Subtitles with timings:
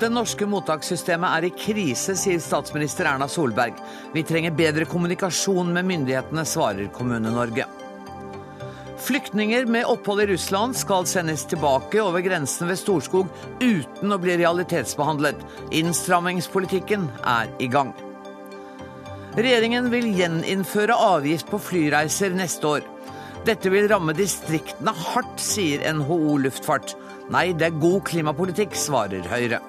[0.00, 3.78] Det norske mottakssystemet er i krise, sier statsminister Erna Solberg.
[4.12, 7.64] Vi trenger bedre kommunikasjon med myndighetene, svarer Kommune-Norge.
[9.06, 13.30] Flyktninger med opphold i Russland skal sendes tilbake over grensen ved Storskog
[13.60, 15.40] uten å bli realitetsbehandlet.
[15.70, 17.94] Innstrammingspolitikken er i gang.
[19.36, 22.95] Regjeringen vil gjeninnføre avgift på flyreiser neste år.
[23.46, 26.96] Dette vil ramme distriktene hardt, sier NHO Luftfart.
[27.30, 29.60] Nei, det er god klimapolitikk, svarer Høyre.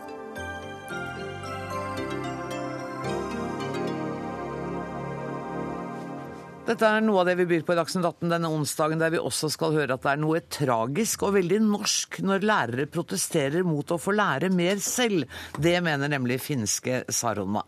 [6.66, 9.22] Dette er noe av det vi byr på i Dagsnytt 18 denne onsdagen, der vi
[9.22, 13.94] også skal høre at det er noe tragisk og veldig norsk når lærere protesterer mot
[13.94, 15.30] å få lære mer selv.
[15.54, 17.62] Det mener nemlig finske Saroma.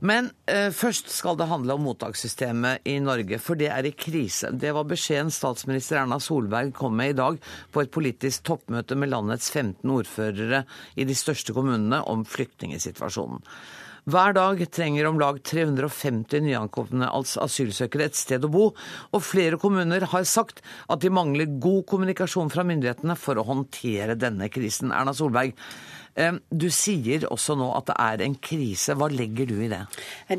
[0.00, 4.48] Men eh, først skal det handle om mottakssystemet i Norge, for det er i krise.
[4.56, 7.36] Det var beskjeden statsminister Erna Solberg kom med i dag
[7.72, 10.64] på et politisk toppmøte med landets 15 ordførere
[10.96, 13.44] i de største kommunene om flyktningsituasjonen.
[14.10, 18.70] Hver dag trenger om lag 350 nyankomne asylsøkere et sted å bo,
[19.12, 24.16] og flere kommuner har sagt at de mangler god kommunikasjon fra myndighetene for å håndtere
[24.16, 24.94] denne krisen.
[24.96, 25.52] Erna Solberg,
[26.50, 28.94] du sier også nå at det er en krise.
[28.98, 29.80] Hva legger du i det?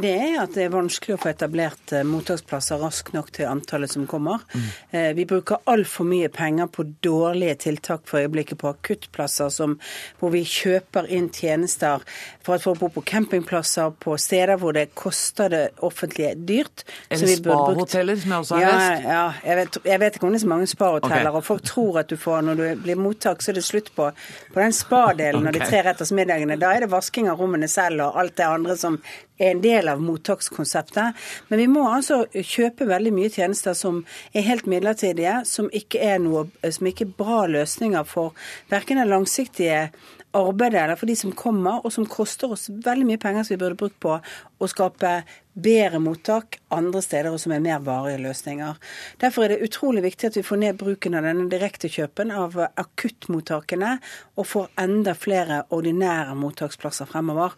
[0.01, 3.91] Det er at det er vanskelig å få etablert eh, mottaksplasser raskt nok til antallet
[3.93, 4.43] som kommer.
[4.53, 4.69] Mm.
[5.17, 9.77] Vi bruker altfor mye penger på dårlige tiltak for øyeblikket, på akuttplasser som,
[10.19, 12.03] hvor vi kjøper inn tjenester
[12.45, 16.85] for at folk bor på campingplasser, på steder hvor det koster det offentlige dyrt.
[17.09, 19.07] Eller spahoteller, som jeg også har lest.
[19.07, 21.31] Ja, jeg, vet, jeg vet ikke om det er så mange spahoteller.
[21.31, 21.41] Okay.
[21.41, 24.09] Og folk tror at du får, når du blir mottak, så er det slutt på,
[24.53, 25.47] på den spadelen.
[25.51, 26.57] Okay tre rettersmiddagene.
[26.59, 28.97] Da er det vasking av rommene selv og alt det andre som
[29.41, 31.19] er en del av mottakskonseptet.
[31.49, 34.03] Men vi må altså kjøpe veldig mye tjenester som
[34.35, 38.35] er helt midlertidige, som ikke er, noe, som ikke er bra løsninger for
[38.71, 39.87] verken den langsiktige
[40.37, 43.61] arbeidet eller for de som kommer, og som koster oss veldig mye penger som vi
[43.63, 45.21] burde brukt på å skape
[45.53, 48.79] bedre mottak andre steder, og som er mer varige løsninger.
[49.21, 53.97] Derfor er det utrolig viktig at vi får ned bruken av denne direktekjøpen av akuttmottakene,
[54.39, 57.57] og får enda flere ordinære mottaksplasser fremover.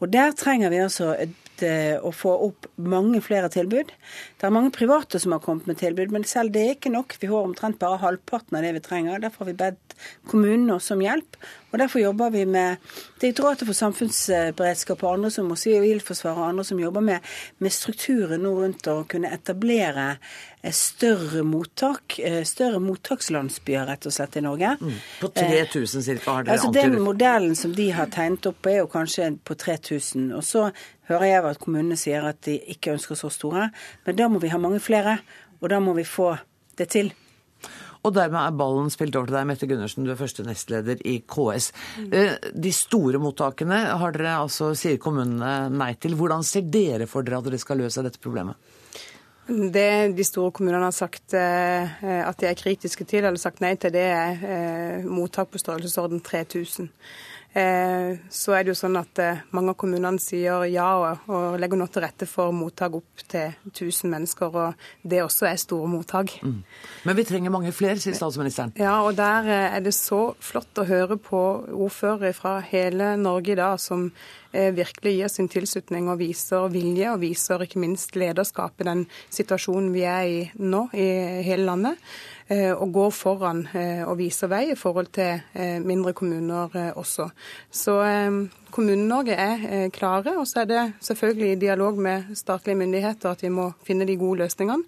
[0.00, 3.92] Og der trenger vi altså et Eh, å få opp mange flere tilbud.
[4.40, 7.14] Det er mange private som har kommet med tilbud, men selv det er ikke nok.
[7.22, 9.22] Vi har omtrent bare halvparten av det vi trenger.
[9.22, 9.94] Derfor har vi bedt
[10.30, 11.38] kommunene også om hjelp.
[11.74, 12.76] Og Derfor jobber vi med
[13.18, 18.52] Direktoratet for samfunnsberedskap og andre som Sivilforsvaret og andre som jobber med, med strukturen nå
[18.60, 24.76] rundt å kunne etablere eh, større mottak, eh, større mottakslandsbyer rett og slett i Norge.
[24.78, 26.36] Mm, på 3000 ca.
[26.36, 30.30] har dere altså, Den modellen som de har tegnet opp er jo kanskje på 3000.
[30.38, 30.68] Og så
[31.10, 33.72] hører jeg at kommunene sier at de ikke ønsker så store.
[34.06, 35.18] Men da må vi ha mange flere,
[35.58, 36.36] og da må vi få
[36.78, 37.10] det til.
[38.04, 41.16] Og dermed er ballen spilt over til deg, Mette Gundersen, du er første nestleder i
[41.24, 41.70] KS.
[42.04, 46.18] Eh, de store mottakene har dere altså, sier kommunene nei til.
[46.18, 48.60] Hvordan ser dere for dere at dere skal løse dette problemet?
[49.44, 53.74] Det de store kommunene har sagt eh, at de er kritiske til, eller sagt nei
[53.80, 56.88] til, det er eh, mottak på størrelsesorden 3000.
[57.54, 61.78] Eh, så er det jo sånn at eh, mange av kommunene sier ja og, legger
[61.78, 66.34] nå til rette for mottak opp til 1000 mennesker, og det også er store mottak.
[66.42, 66.56] Mm.
[67.06, 68.74] Men vi trenger mange flere, sier statsministeren.
[68.80, 73.54] Ja, og der eh, er det så flott å høre på ordførere fra hele Norge
[73.54, 74.08] i dag som
[74.54, 79.02] virkelig gir sin tilslutning og viser vilje, og viser ikke minst lederskap i den
[79.34, 81.08] situasjonen vi er i nå i
[81.46, 81.98] hele landet.
[82.48, 87.30] Eh, og går foran eh, og viser vei i forhold til eh, mindre kommuner også.
[87.72, 87.94] Så
[88.74, 93.52] Kommune-Norge er klare, og så er det selvfølgelig i dialog med statlige myndigheter at vi
[93.54, 94.82] må finne de gode løsningene.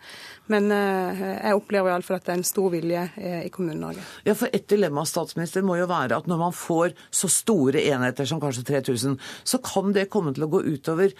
[0.50, 3.04] Men jeg opplever iallfall at det er en stor vilje
[3.46, 4.02] i Kommune-Norge.
[4.26, 8.26] Ja, for Et dilemma statsminister må jo være at når man får så store enheter
[8.26, 11.14] som kanskje 3000, så kan det komme til å gå utover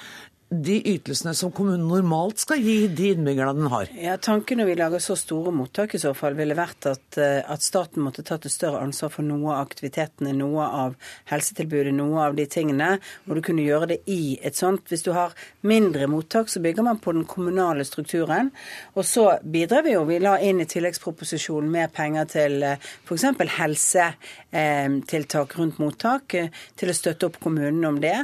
[0.63, 3.87] de ytelsene som kommunen normalt skal gi de innbyggerne den har?
[4.01, 7.43] Ja, Tanken når vi lager så store mottak i så fall, ville vært at, eh,
[7.43, 10.91] at staten måtte tatt et større ansvar for noe av aktivitetene, noe av
[11.31, 12.91] helsetilbudet, noe av de tingene.
[13.27, 14.89] Og du kunne gjøre det i et sånt.
[14.89, 15.31] Hvis du har
[15.67, 18.47] mindre mottak, så bygger man på den kommunale strukturen.
[18.95, 20.03] Og så bidrar vi jo.
[20.09, 23.25] Vi la inn i tilleggsproposisjonen mer penger til eh, f.eks.
[23.59, 28.17] helsetiltak rundt mottak, eh, til å støtte opp kommunene om det.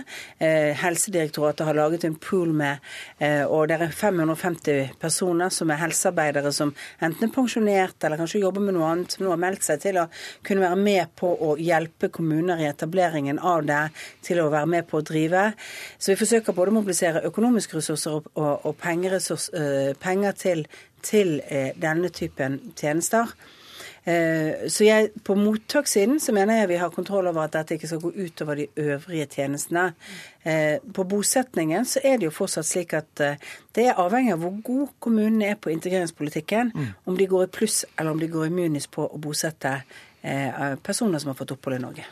[0.43, 2.83] Helsedirektoratet har laget en pool med,
[3.19, 6.73] eh, og det er 550 personer som er helsearbeidere som
[7.03, 10.01] enten er pensjonert eller kanskje jobber med noe annet, som nå har meldt seg til
[10.03, 10.09] å
[10.47, 13.83] kunne være med på å hjelpe kommuner i etableringen av det,
[14.25, 15.49] til å være med på å drive.
[15.99, 20.67] Så vi forsøker både å mobilisere økonomiske ressurser og, og, og uh, penger til,
[21.03, 23.35] til uh, denne typen tjenester.
[24.05, 27.87] Eh, så jeg, På mottakssiden så mener jeg vi har kontroll over at dette ikke
[27.87, 29.93] skal gå utover de øvrige tjenestene.
[30.45, 33.37] Eh, på bosetningen så er det jo fortsatt slik at eh,
[33.75, 36.73] det er avhengig av hvor god kommunene er på integreringspolitikken.
[36.75, 36.87] Mm.
[37.07, 39.83] Om de går i pluss eller om de går i minus på å bosette
[40.83, 42.05] personer som har fått opphold i Norge.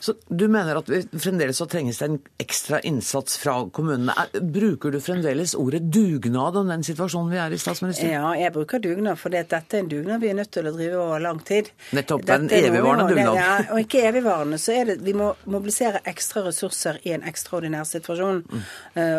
[0.00, 0.88] Så Du mener at
[1.20, 4.14] fremdeles så trenges det en ekstra innsats fra kommunene.
[4.40, 8.08] Bruker du fremdeles ordet dugnad om den situasjonen vi er i, statsminister?
[8.08, 11.02] Ja, jeg bruker dugnad, for dette er en dugnad vi er nødt til å drive
[11.02, 11.68] over lang tid.
[11.96, 12.24] Nettopp.
[12.26, 13.36] Det er en evigvarende dugnad.
[13.36, 14.60] Ja, og ikke evigvarende.
[14.60, 18.42] Så er det vi må mobilisere ekstra ressurser i en ekstraordinær situasjon.
[18.46, 18.64] Mm.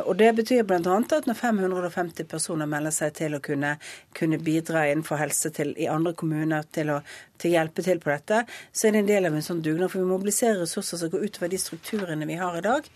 [0.06, 0.98] Og det betyr bl.a.
[1.02, 3.76] at når 550 personer melder seg til å kunne,
[4.18, 7.02] kunne bidra innenfor helse til, i andre kommuner til å
[7.42, 9.92] til å hjelpe til på dette, så er det en del av en sånn dugnad.
[9.92, 12.88] For vi mobiliserer ressurser som går utover de strukturene vi har i dag.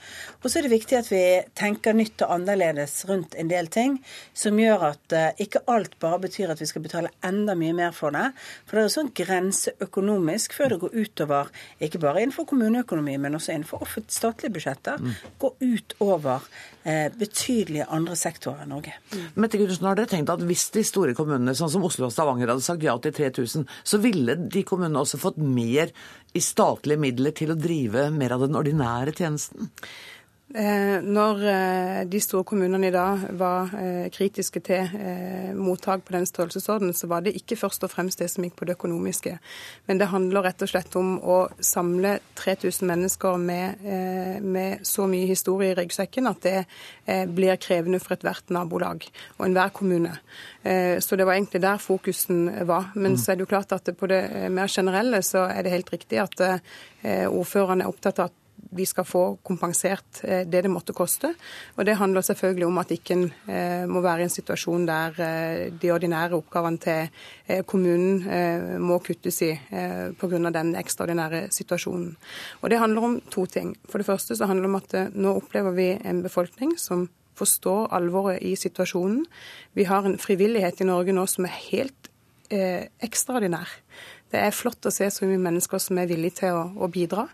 [0.42, 1.24] Og så er det viktig at vi
[1.57, 3.97] tenker nytt og annerledes rundt en del ting,
[4.38, 7.95] som gjør at uh, ikke alt bare betyr at vi skal betale enda mye mer
[7.95, 8.30] for det.
[8.65, 11.51] For det er en sånn grense økonomisk før det går utover,
[11.83, 15.36] ikke bare innenfor kommuneøkonomi, men også innenfor statlige budsjetter, mm.
[15.42, 16.45] går utover
[16.86, 18.95] uh, betydelige andre sektorer i Norge.
[19.36, 22.53] Mette Gundersen, har dere tenkt at hvis de store kommunene, sånn som Oslo og Stavanger,
[22.53, 25.93] hadde sagt ja til 3000, så ville de kommunene også fått mer
[26.35, 29.71] i statlige midler til å drive mer av den ordinære tjenesten?
[30.56, 34.94] Eh, når eh, de store kommunene i dag var eh, kritiske til
[35.57, 38.68] mottak på den størrelsesorden, så var det ikke først og fremst det som gikk på
[38.69, 39.34] det økonomiske.
[39.90, 43.84] Men det handler rett og slett om å samle 3000 mennesker med,
[44.46, 49.04] med så mye historie i ryggsekken at det blir krevende for ethvert nabolag
[49.38, 50.13] og enhver kommune.
[50.63, 52.92] Så det var egentlig der fokusen var.
[52.96, 54.24] Men så er det jo klart at på det
[54.54, 56.48] mer generelle så er det helt riktig at
[57.30, 61.33] ordførerne er opptatt av at vi skal få kompensert eh, det det måtte koste.
[61.75, 65.19] Og Det handler selvfølgelig om at ikke en eh, må være i en situasjon der
[65.21, 68.23] eh, de ordinære oppgavene til kommunen
[68.81, 69.51] må kuttes i
[70.17, 70.50] pga.
[70.50, 72.15] den ekstraordinære situasjonen.
[72.62, 73.75] Og Det handler om to ting.
[73.89, 77.94] For det første så handler det om at nå opplever vi en befolkning som forstår
[77.95, 79.25] alvoret i situasjonen.
[79.73, 82.09] Vi har en frivillighet i Norge nå som er helt
[82.50, 83.69] eh, ekstraordinær.
[84.31, 87.27] Det er flott å se så mye mennesker som er villige til å, å bidra.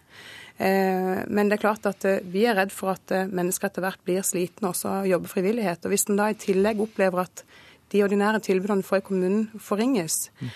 [0.58, 3.86] Eh, men det er klart at eh, vi er redd for at eh, mennesker etter
[3.86, 5.86] hvert blir slitne også av å jobbe frivillighet.
[5.86, 7.46] Og hvis en da i tillegg opplever at
[7.92, 10.50] de ordinære tilbudene fra kommunen forringes, mm.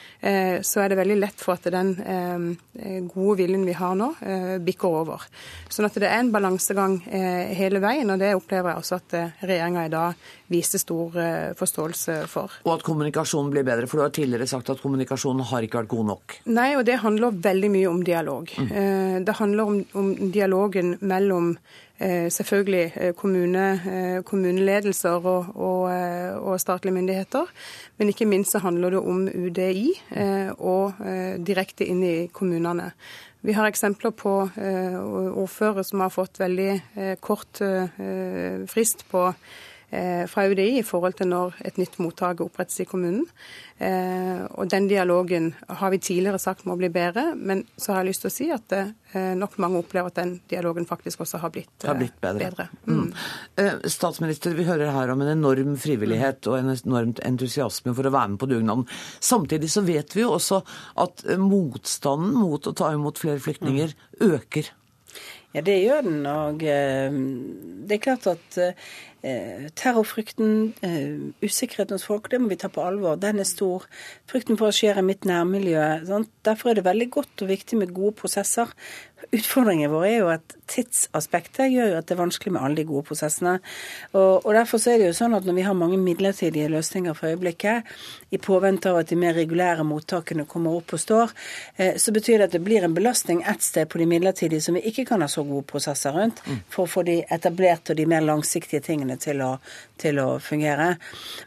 [0.65, 1.93] så er det veldig lett for at den
[3.11, 4.11] gode viljen vi har nå,
[4.65, 5.25] bikker over.
[5.71, 9.85] Sånn at det er en balansegang hele veien, og det opplever jeg også at regjeringa
[9.85, 11.19] i dag viser stor
[11.59, 12.59] forståelse for.
[12.65, 15.93] Og at kommunikasjonen blir bedre, for du har tidligere sagt at kommunikasjonen har ikke vært
[15.95, 16.37] god nok.
[16.55, 18.53] Nei, og det handler veldig mye om dialog.
[18.55, 19.25] Mm.
[19.27, 21.55] Det handler om, om dialogen mellom
[21.94, 25.81] Eh, selvfølgelig eh, kommune, eh, kommuneledelser og, og,
[26.41, 27.45] og, statlige myndigheter.
[27.97, 29.93] Men ikke minst så handler det om UDI
[30.57, 30.93] og
[31.47, 32.91] direkte inn i kommunene.
[33.45, 34.33] Vi har eksempler på
[35.37, 37.61] ordførere som har fått veldig kort
[38.67, 39.29] frist på
[39.89, 43.23] fra UDI i forhold til når et nytt mottak opprettes i kommunen.
[43.75, 48.13] Eh, og Den dialogen har vi tidligere sagt må bli bedre, men så har jeg
[48.13, 51.41] lyst til å si at det, eh, nok mange opplever at den dialogen faktisk også
[51.41, 52.39] har blitt, har blitt bedre.
[52.39, 52.69] bedre.
[52.87, 53.11] Mm.
[53.57, 53.81] Mm.
[53.91, 58.29] Statsminister, vi hører her om en enorm frivillighet og en enormt entusiasme for å være
[58.29, 58.87] med på dugnaden.
[59.19, 60.63] Samtidig så vet vi jo også
[60.95, 64.31] at motstanden mot å ta imot flere flyktninger mm.
[64.31, 64.71] øker.
[65.55, 66.25] Ja, det gjør den.
[66.27, 68.73] Og det er klart at Eh,
[69.25, 73.15] terrorfrykten, eh, usikkerheten hos folk, det må vi ta på alvor.
[73.19, 73.87] Den er stor.
[74.29, 76.05] Frykten for å skjer i mitt nærmiljø.
[76.05, 76.29] Sant?
[76.45, 78.69] Derfor er det veldig godt og viktig med gode prosesser.
[79.33, 82.85] Utfordringen vår er jo at tidsaspektet gjør jo at det er vanskelig med alle de
[82.87, 83.55] gode prosessene.
[84.13, 87.15] Og, og Derfor så er det jo sånn at når vi har mange midlertidige løsninger
[87.17, 87.89] for øyeblikket,
[88.35, 91.33] i påvente av at de mer regulære mottakene kommer opp og står,
[91.77, 94.77] eh, så betyr det at det blir en belastning ett sted på de midlertidige som
[94.77, 96.61] vi ikke kan ha så gode prosesser rundt, mm.
[96.69, 99.51] for å få de etablerte og de mer langsiktige tingene til å,
[100.01, 100.95] til å fungere.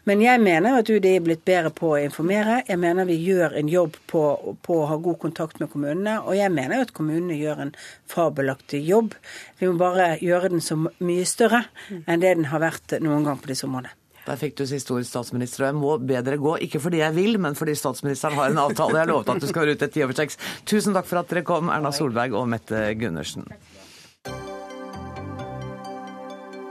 [0.09, 2.61] Men jeg mener at UDI er blitt bedre på å informere.
[2.67, 4.23] Jeg mener vi gjør en jobb på,
[4.65, 7.75] på å ha god kontakt med kommunene, og jeg mener jo at kommunene gjør en
[8.09, 9.15] fabelaktig jobb.
[9.59, 11.65] Vi må bare gjøre den så mye større
[12.05, 13.95] enn det den har vært noen gang på disse områdene.
[14.29, 15.63] Der fikk du siste ord, statsminister.
[15.63, 18.99] Og jeg må bedre gå, ikke fordi jeg vil, men fordi statsministeren har en avtale.
[19.01, 20.37] Jeg lovet at du skal være ute ti over seks.
[20.69, 23.47] Tusen takk for at dere kom, Erna Solberg og Mette Gundersen.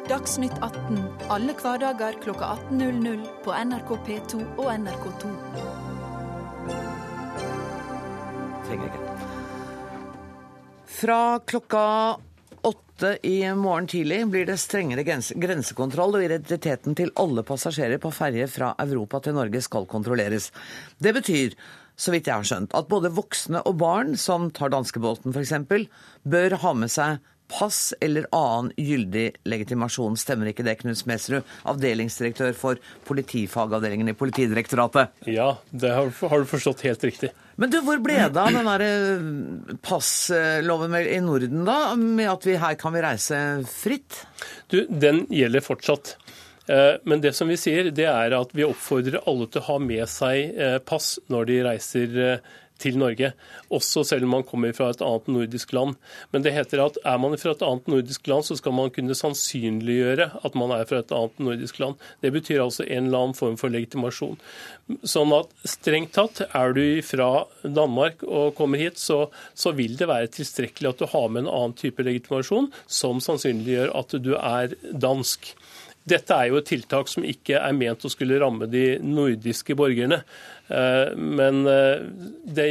[0.08, 5.32] Dagsnytt 18 alle hverdager kl 18.00 på NRK P2 og NRK2.
[8.64, 9.18] Trenger ikke.
[10.98, 11.84] Fra klokka
[12.64, 18.48] åtte i morgen tidlig blir det strengere grensekontroll, og identiteten til alle passasjerer på ferje
[18.48, 20.48] fra Europa til Norge skal kontrolleres.
[20.96, 21.52] Det betyr,
[22.00, 25.52] så vidt jeg har skjønt, at både voksne og barn som tar danskebåten f.eks.,
[26.24, 30.16] bør ha med seg pass eller annen gyldig legitimasjon.
[30.20, 35.14] Stemmer ikke det, Knut Smedsrud, avdelingsdirektør for politifagavdelingen i Politidirektoratet?
[35.30, 37.32] Ja, det har, har du forstått helt riktig.
[37.58, 41.96] Men du, hvor ble det av den der eh, passloven i Norden, da?
[41.98, 43.40] Med at vi her kan vi reise
[43.72, 44.22] fritt?
[44.70, 46.14] Du, Den gjelder fortsatt.
[46.68, 49.78] Eh, men det som vi sier, det er at vi oppfordrer alle til å ha
[49.82, 52.18] med seg eh, pass når de reiser
[52.78, 53.32] til Norge,
[53.74, 55.96] også selv om man kommer fra et annet nordisk land.
[56.32, 59.16] Men det heter at er man fra et annet nordisk land, så skal man kunne
[59.18, 61.98] sannsynliggjøre at man er fra et annet nordisk land.
[62.22, 64.38] Det betyr altså en eller annen form for legitimasjon.
[65.02, 69.26] Sånn at strengt tatt, er du fra Danmark og kommer hit, så,
[69.58, 73.92] så vil det være tilstrekkelig at du har med en annen type legitimasjon som sannsynliggjør
[73.98, 75.52] at du er dansk.
[76.08, 80.22] Dette er jo et tiltak som ikke er ment å skulle ramme de nordiske borgerne.
[80.68, 82.04] Eh, men eh,
[82.44, 82.68] det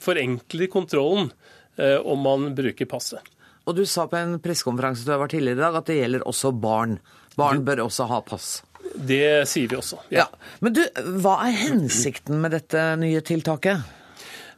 [0.00, 1.30] forenkler kontrollen
[1.76, 3.22] eh, om man bruker passet.
[3.68, 6.26] Og du sa på en pressekonferanse du har vært tidligere i dag at det gjelder
[6.30, 6.98] også barn.
[7.38, 8.60] Barn bør også ha pass.
[8.94, 10.00] Det sier vi også.
[10.10, 10.24] Ja.
[10.24, 10.56] ja.
[10.64, 10.82] Men du,
[11.22, 13.84] hva er hensikten med dette nye tiltaket?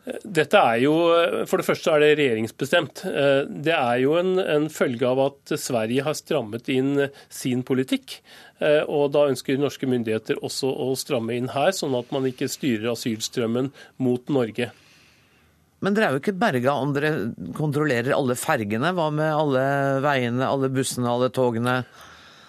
[0.02, 0.92] Dette er jo,
[1.46, 3.04] For det første er det regjeringsbestemt.
[3.62, 8.16] Det er jo en, en følge av at Sverige har strammet inn sin politikk.
[8.62, 12.50] Eh, og da ønsker norske myndigheter også å stramme inn her, sånn at man ikke
[12.50, 14.70] styrer asylstrømmen mot Norge.
[15.82, 17.12] Men dere er jo ikke berga om dere
[17.58, 18.92] kontrollerer alle fergene.
[18.94, 19.64] Hva med alle
[20.04, 21.80] veiene, alle bussene, alle togene?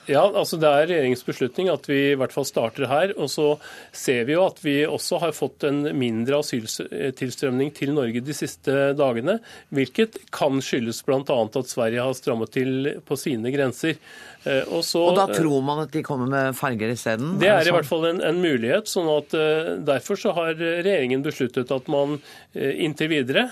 [0.10, 3.14] Ja, altså Det er regjeringens beslutning at vi i hvert fall starter her.
[3.16, 3.48] Og så
[3.96, 8.92] ser vi jo at vi også har fått en mindre asyltilstrømning til Norge de siste
[9.00, 9.38] dagene.
[9.72, 11.22] Hvilket kan skyldes bl.a.
[11.24, 13.96] at Sverige har strammet til på sine grenser.
[14.44, 17.38] Eh, og, så, og, da eh, tror man at de kommer med ferger isteden?
[17.40, 17.78] Det er i sånn?
[17.78, 18.90] hvert fall en, en, mulighet.
[18.92, 22.20] sånn at uh, Derfor så har regjeringen besluttet at man
[22.54, 23.44] inntil videre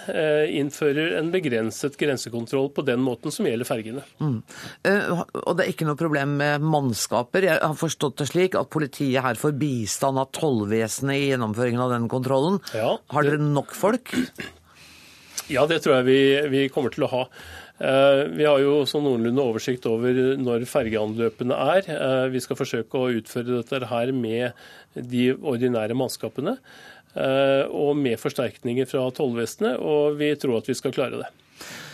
[0.54, 4.04] innfører en begrenset grensekontroll på den måten som gjelder fergene.
[4.22, 4.38] Mm.
[5.42, 7.48] og det er ikke noe problem med mannskaper?
[7.50, 11.96] Jeg har forstått det slik at politiet her får bistand av tollvesenet i gjennomføringen av
[11.96, 12.62] den kontrollen.
[12.78, 14.14] Ja, har dere nok folk?
[15.52, 16.22] Ja, det tror jeg vi,
[16.52, 17.26] vi kommer til å ha.
[17.82, 21.88] Eh, vi har jo sånn noenlunde oversikt over når fergeanløpene er.
[21.90, 24.54] Eh, vi skal forsøke å utføre dette her med
[24.94, 26.58] de ordinære mannskapene.
[27.16, 31.32] Eh, og med forsterkninger fra tollvesenet, og vi tror at vi skal klare det.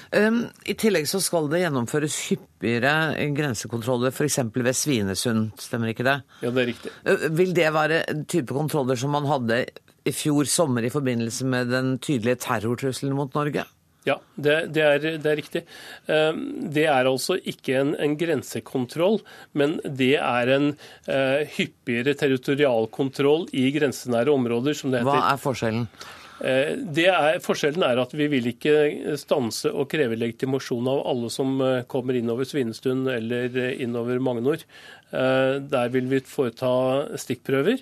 [0.07, 4.37] I tillegg så skal det gjennomføres hyppigere grensekontroller f.eks.
[4.55, 6.21] ved Svinesund, stemmer ikke det?
[6.45, 6.93] Ja, det er riktig.
[7.35, 9.65] Vil det være type kontroller som man hadde
[10.07, 13.65] i fjor sommer i forbindelse med den tydelige terrortrusselen mot Norge?
[14.07, 15.63] Ja, det, det, er, det, er, riktig.
[16.07, 19.19] Ehm, det er altså ikke en, en grensekontroll,
[19.57, 25.11] men det er en uh, hyppigere territorialkontroll i grensenære områder, som det heter.
[25.11, 25.89] Hva er forskjellen?
[26.37, 26.71] Eh,
[27.01, 31.79] er, forskjellen er at vi vil ikke stanse og kreve legitimasjon av alle som eh,
[31.89, 34.61] kommer innover Svinestund eller innover Magnor.
[35.07, 36.69] Der vil vi foreta
[37.15, 37.79] stikkprøver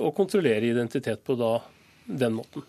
[0.00, 1.58] og kontrollere identitet på da,
[2.08, 2.64] den måten.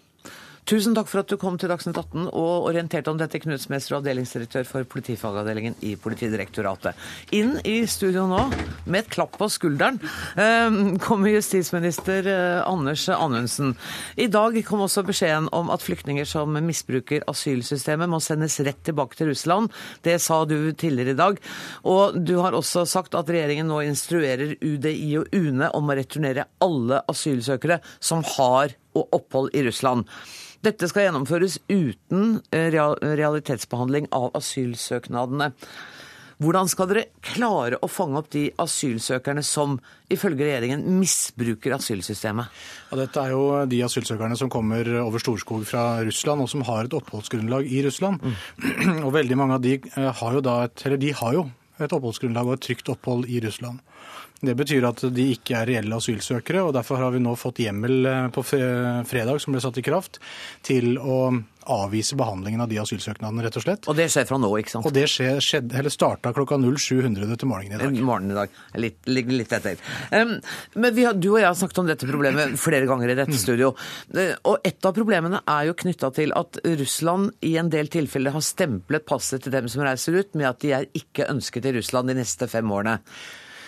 [0.65, 3.99] Tusen takk for at du kom til Dagsnytt 18 og orienterte om dette, Knut og
[3.99, 6.97] avdelingsdirektør for politifagavdelingen i Politidirektoratet.
[7.37, 8.39] Inn i studio nå,
[8.89, 9.99] med et klapp på skulderen,
[10.41, 13.75] ehm, kommer justisminister eh, Anders Anundsen.
[14.17, 19.19] I dag kom også beskjeden om at flyktninger som misbruker asylsystemet, må sendes rett tilbake
[19.19, 19.69] til Russland.
[20.01, 21.37] Det sa du tidligere i dag.
[21.85, 26.47] Og du har også sagt at regjeringen nå instruerer UDI og UNE om å returnere
[26.65, 30.07] alle asylsøkere som har opphold i Russland.
[30.65, 35.51] Dette skal gjennomføres uten eh, realitetsbehandling av asylsøknadene.
[36.43, 39.77] Hvordan skal dere klare å fange opp de asylsøkerne som
[40.11, 42.51] ifølge regjeringen misbruker asylsystemet?
[42.89, 46.89] Ja, dette er jo de asylsøkerne som kommer over Storskog fra Russland, og som har
[46.89, 48.19] et oppholdsgrunnlag i Russland.
[48.19, 49.05] Mm.
[49.05, 51.47] Og veldig mange av de eh, har jo da et, de har jo
[51.79, 53.79] et oppholdsgrunnlag og et trygt opphold i Russland.
[54.45, 58.09] Det betyr at de ikke er reelle asylsøkere, og derfor har vi nå fått hjemmel
[58.11, 60.21] eh, på fredag, som ble satt i kraft,
[60.65, 61.19] til å
[61.65, 63.87] avvise behandlingen av de asylsøknadene, rett og slett.
[63.89, 64.87] Og det skjer fra nå, ikke sant?
[64.87, 68.01] Og det skjer, skjedde, eller starta klokka 0700 til morgenen i dag.
[68.05, 68.59] Morgenen i dag.
[68.81, 69.81] Litt, litt etter.
[70.11, 70.35] Um,
[70.77, 73.71] men har, du og jeg har snakket om dette problemet flere ganger i dette studio.
[74.13, 78.35] Uh, og et av problemene er jo knytta til at Russland i en del tilfeller
[78.35, 81.75] har stemplet passet til dem som reiser ut, med at de er ikke ønsket i
[81.79, 82.99] Russland de neste fem årene.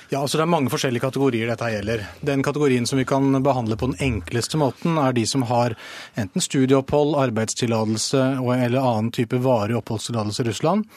[0.10, 2.06] Ja, altså Det er mange forskjellige kategorier dette gjelder.
[2.24, 5.76] Den kategorien som vi kan behandle på den enkleste måten, er de som har
[6.16, 10.88] enten studieopphold, arbeidstillatelse eller annen type varig oppholdstillatelse i Russland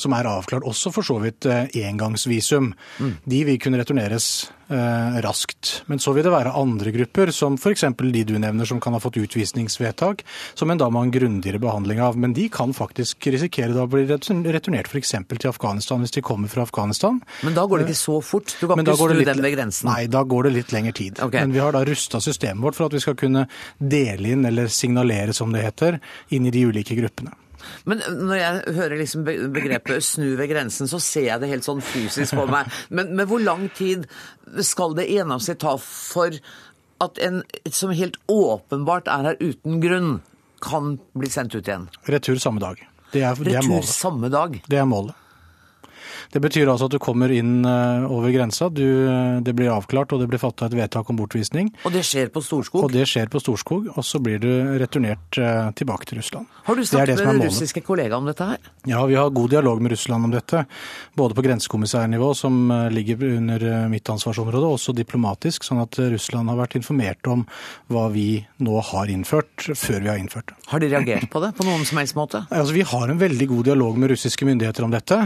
[0.00, 2.72] som er avklart, også for så vidt eh, engangsvisum.
[2.98, 3.16] Mm.
[3.30, 4.28] De vil kunne returneres
[4.68, 5.82] eh, raskt.
[5.86, 7.84] Men så vil det være andre grupper, som f.eks.
[8.00, 10.24] de du nevner, som kan ha fått utvisningsvedtak,
[10.58, 12.18] som en da må ha en grundigere behandling av.
[12.18, 15.14] Men de kan faktisk risikere da å bli returnert f.eks.
[15.30, 17.22] til Afghanistan hvis de kommer fra Afghanistan.
[17.46, 18.56] Men da går det ikke så fort?
[18.60, 19.90] Du kan ikke snu litt, dem ved grensen?
[19.92, 21.22] Nei, da går det litt lengre tid.
[21.22, 21.46] Okay.
[21.46, 23.46] Men vi har da rusta systemet vårt for at vi skal kunne
[23.78, 26.02] dele inn, eller signalere som det heter,
[26.34, 27.36] inn i de ulike gruppene.
[27.84, 31.82] Men når jeg hører liksom begrepet 'snu ved grensen', så ser jeg det helt sånn
[31.84, 32.70] fysisk på meg.
[32.88, 34.06] Men, men hvor lang tid
[34.64, 36.38] skal det gjennomsnitt ta for
[37.04, 40.14] at en som helt åpenbart er her uten grunn,
[40.64, 41.90] kan bli sendt ut igjen?
[42.08, 42.80] Retur samme dag.
[43.12, 43.90] Det er, det er målet.
[43.90, 44.56] samme dag?
[44.66, 45.14] Det er målet.
[46.34, 50.10] Det betyr altså at du kommer inn eh, over grensa, du, eh, det blir avklart
[50.16, 51.68] og det blir fatta et vedtak om bortvisning.
[51.86, 52.88] Og det skjer på Storskog?
[52.88, 54.50] Og det skjer på Storskog, og så blir du
[54.82, 56.50] returnert eh, tilbake til Russland.
[56.66, 58.70] Har du snakket med den russiske kollega om dette her?
[58.90, 60.64] Ja, vi har god dialog med Russland om dette.
[61.14, 66.58] Både på grensekommissærnivå, som ligger under mitt ansvarsområde, og også diplomatisk, sånn at Russland har
[66.58, 67.46] vært informert om
[67.94, 70.58] hva vi nå har innført, før vi har innført det.
[70.72, 72.42] Har de reagert på det på noen som helst måte?
[72.50, 75.22] Altså, vi har en veldig god dialog med russiske myndigheter om dette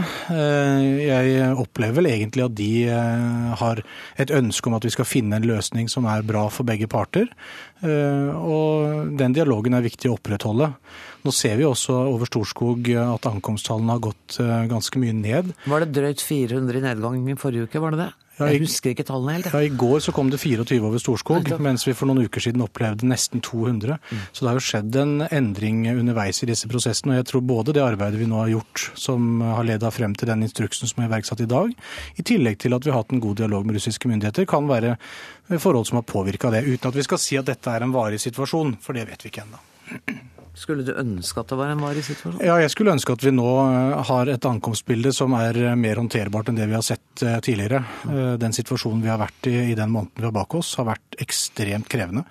[1.01, 3.81] jeg opplever vel egentlig at de eh, har
[4.21, 7.29] et ønske om at vi skal finne en løsning som er bra for begge parter.
[7.81, 10.73] Eh, og den dialogen er viktig å opprettholde.
[11.25, 15.53] Nå ser vi også over Storskog at ankomsttallene har gått eh, ganske mye ned.
[15.67, 18.11] Var det drøyt 400 i nedgang i forrige uke, var det det?
[18.39, 19.49] Ja, jeg husker ikke tallene helt.
[19.51, 22.63] Ja, I går så kom det 24 over Storskog, mens vi for noen uker siden
[22.63, 23.97] opplevde nesten 200.
[23.99, 24.21] Mm.
[24.31, 27.17] Så det har jo skjedd en endring underveis i disse prosessene.
[27.17, 30.31] Og jeg tror både det arbeidet vi nå har gjort, som har leda frem til
[30.31, 31.75] den instruksen som er iverksatt i dag,
[32.15, 34.95] i tillegg til at vi har hatt en god dialog med russiske myndigheter, kan være
[35.59, 36.63] forhold som har påvirka det.
[36.63, 39.33] Uten at vi skal si at dette er en varig situasjon, for det vet vi
[39.33, 39.65] ikke ennå.
[40.59, 42.41] Skulle du ønske at det var en varig situasjon?
[42.43, 46.01] Ja, jeg skulle ønske at vi nå eh, har et ankomstbilde som er eh, mer
[46.01, 47.79] håndterbart enn det vi har sett eh, tidligere.
[48.41, 51.15] Den situasjonen vi har vært i i den måneden vi har bak oss, har vært
[51.21, 52.23] ekstremt krevende.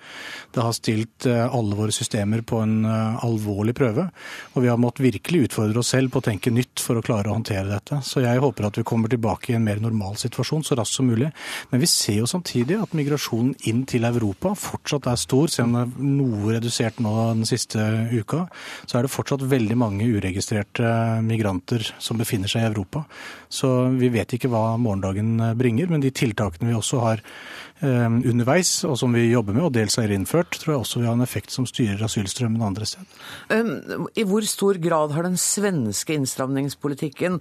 [0.53, 4.07] Det har stilt alle våre systemer på en alvorlig prøve.
[4.55, 7.29] Og vi har måttet virkelig utfordre oss selv på å tenke nytt for å klare
[7.29, 8.01] å håndtere dette.
[8.05, 11.07] Så jeg håper at vi kommer tilbake i en mer normal situasjon så raskt som
[11.09, 11.29] mulig.
[11.71, 15.77] Men vi ser jo samtidig at migrasjonen inn til Europa fortsatt er stor, selv om
[15.77, 18.45] det er noe redusert nå den siste uka uka,
[18.85, 20.91] så er det fortsatt veldig mange uregistrerte
[21.25, 23.05] migranter som befinner seg i Europa.
[23.49, 28.73] Så vi vet ikke hva morgendagen bringer, men de tiltakene vi også har eh, underveis,
[28.87, 31.25] og som vi jobber med, og dels er innført, tror jeg også vil ha en
[31.25, 34.07] effekt som styrer asylstrømmen andre steder.
[34.15, 37.39] I hvor stor grad har den svenske innstramningspolitikken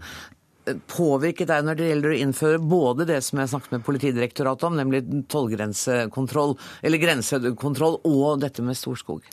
[0.90, 4.76] påvirket deg når det gjelder å innføre både det som jeg snakket med Politidirektoratet om,
[4.78, 5.02] nemlig
[5.32, 9.26] tollgrensekontroll, eller grensekontroll, og dette med Storskog?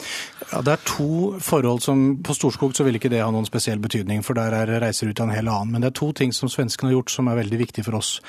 [0.52, 3.80] Ja, Det er to forhold som På Storskog så vil ikke det ha noen spesiell
[3.80, 5.76] betydning, for der er reiseruta en hel annen.
[5.76, 8.19] Men det er to ting som svenskene har gjort som er veldig viktig for oss.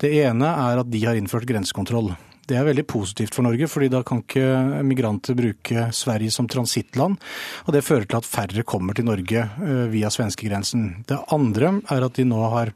[0.00, 2.14] Det ene er at de har innført grensekontroll.
[2.48, 7.16] Det er veldig positivt for Norge, fordi da kan ikke migranter bruke Sverige som transittland.
[7.64, 11.04] Og det fører til at færre kommer til Norge eh, via svenskegrensen.
[11.08, 12.74] Det andre er at de nå har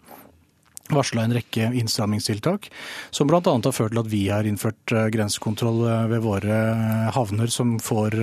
[0.94, 2.70] varsla en rekke innstrammingstiltak,
[3.11, 3.40] som bl.a.
[3.44, 7.77] har ført til at vi har innført eh, grensekontroll eh, ved våre eh, havner som
[7.83, 8.16] får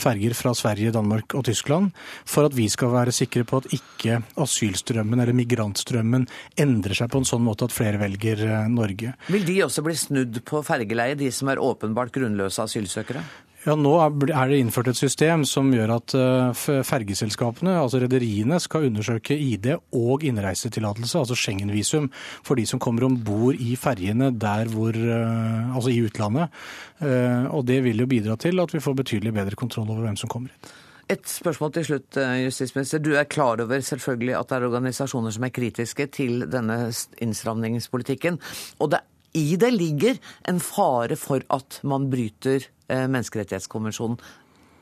[0.00, 1.92] ferger fra Sverige, Danmark og Tyskland,
[2.28, 6.26] for at vi skal være sikre på at ikke asylstrømmen eller migrantstrømmen
[6.60, 9.14] endrer seg på en sånn måte at flere velger Norge.
[9.32, 13.24] Vil de også bli snudd på fergeleie, de som er åpenbart grunnløse asylsøkere?
[13.64, 18.90] Ja, Nå er det innført et system som gjør at eh, fergeselskapene, altså rederiene, skal
[18.90, 22.10] undersøke ID og innreisetillatelse, altså Schengen-visum,
[22.44, 26.52] for de som kommer om bord i ferjene der hvor, eh, altså i utlandet.
[27.00, 30.20] Eh, og Det vil jo bidra til at vi får betydelig bedre kontroll over hvem
[30.20, 30.74] som kommer hit.
[31.08, 33.00] Et spørsmål til slutt, justisminister.
[33.00, 36.78] Du er klar over selvfølgelig at det er organisasjoner som er kritiske til denne
[37.20, 38.38] innstramningspolitikken.
[38.80, 39.04] Og det,
[39.36, 44.18] i det ligger en fare for at man bryter menneskerettighetskonvensjonen.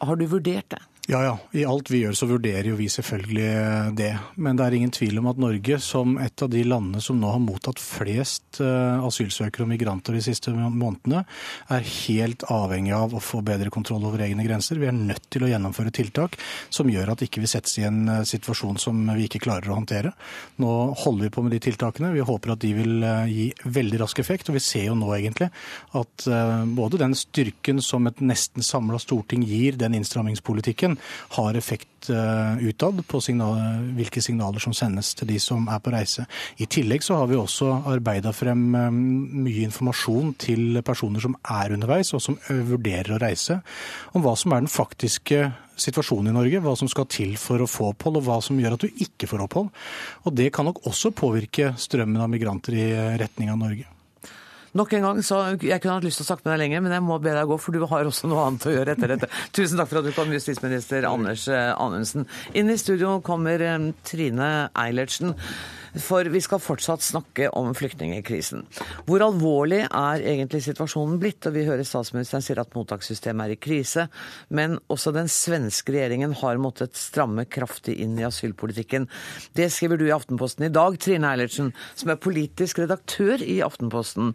[0.02, 0.80] Har du vurdert det?
[1.10, 1.38] Ja, ja.
[1.50, 4.12] I alt vi gjør så vurderer jo vi selvfølgelig det.
[4.38, 7.26] Men det er ingen tvil om at Norge, som et av de landene som nå
[7.32, 11.24] har mottatt flest eh, asylsøkere og migranter de siste månedene,
[11.74, 14.78] er helt avhengig av å få bedre kontroll over egne grenser.
[14.78, 16.38] Vi er nødt til å gjennomføre tiltak
[16.70, 19.80] som gjør at ikke vi settes i en eh, situasjon som vi ikke klarer å
[19.80, 20.14] håndtere.
[20.62, 20.70] Nå
[21.02, 22.12] holder vi på med de tiltakene.
[22.14, 23.48] Vi håper at de vil eh, gi
[23.80, 24.54] veldig rask effekt.
[24.54, 25.50] Og vi ser jo nå egentlig
[25.98, 26.24] at
[26.76, 30.96] både den styrken som et nesten samla storting gir den innstrammingspolitikken, politikken
[31.36, 33.56] har effekt uh, utad på signal,
[33.96, 36.26] hvilke signaler som sendes til de som er på reise.
[36.58, 41.72] I tillegg så har vi også arbeida frem um, mye informasjon til personer som er
[41.72, 43.60] underveis, og som uh, vurderer å reise,
[44.14, 47.70] om hva som er den faktiske situasjonen i Norge, hva som skal til for å
[47.70, 49.72] få opphold, og hva som gjør at du ikke får opphold.
[50.26, 52.86] Og Det kan nok også påvirke strømmen av migranter i
[53.20, 53.91] retning av Norge.
[54.72, 56.94] Nok en gang, så Jeg kunne hatt lyst til å snakke med deg lenger, men
[56.96, 59.28] jeg må be deg gå, for du har også noe annet å gjøre etter dette.
[59.56, 62.24] Tusen takk for at du kom, justisminister Anders eh, Anundsen.
[62.56, 65.36] Inn i studio kommer eh, Trine Eilertsen.
[66.00, 68.64] For vi skal fortsatt snakke om flyktningkrisen.
[69.04, 71.44] Hvor alvorlig er egentlig situasjonen blitt?
[71.48, 74.06] Og vi hører statsministeren sier at mottakssystemet er i krise.
[74.48, 79.08] Men også den svenske regjeringen har måttet stramme kraftig inn i asylpolitikken.
[79.56, 84.32] Det skriver du i Aftenposten i dag, Trine Eilertsen, som er politisk redaktør i Aftenposten.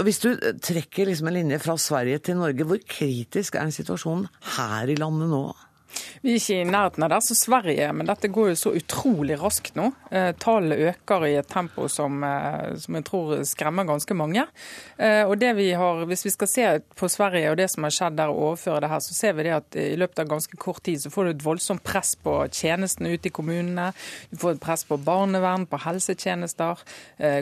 [0.00, 4.26] Og Hvis du trekker liksom en linje fra Sverige til Norge, hvor kritisk er situasjonen
[4.56, 5.44] her i landet nå?
[6.22, 9.36] Vi er ikke i nærheten av det som Sverige, men dette går jo så utrolig
[9.40, 9.88] raskt nå.
[10.10, 14.44] Eh, Tallene øker i et tempo som, eh, som, jeg tror skremmer ganske mange.
[14.98, 16.64] Eh, og det vi har, Hvis vi skal se
[16.96, 19.42] på Sverige og det som har skjedd der og overføre det her, så ser vi
[19.42, 22.48] det at i løpet av ganske kort tid så får du et voldsomt press på
[22.50, 23.92] tjenestene ute i kommunene.
[24.30, 26.78] Du får et press på barnevern, på helsetjenester.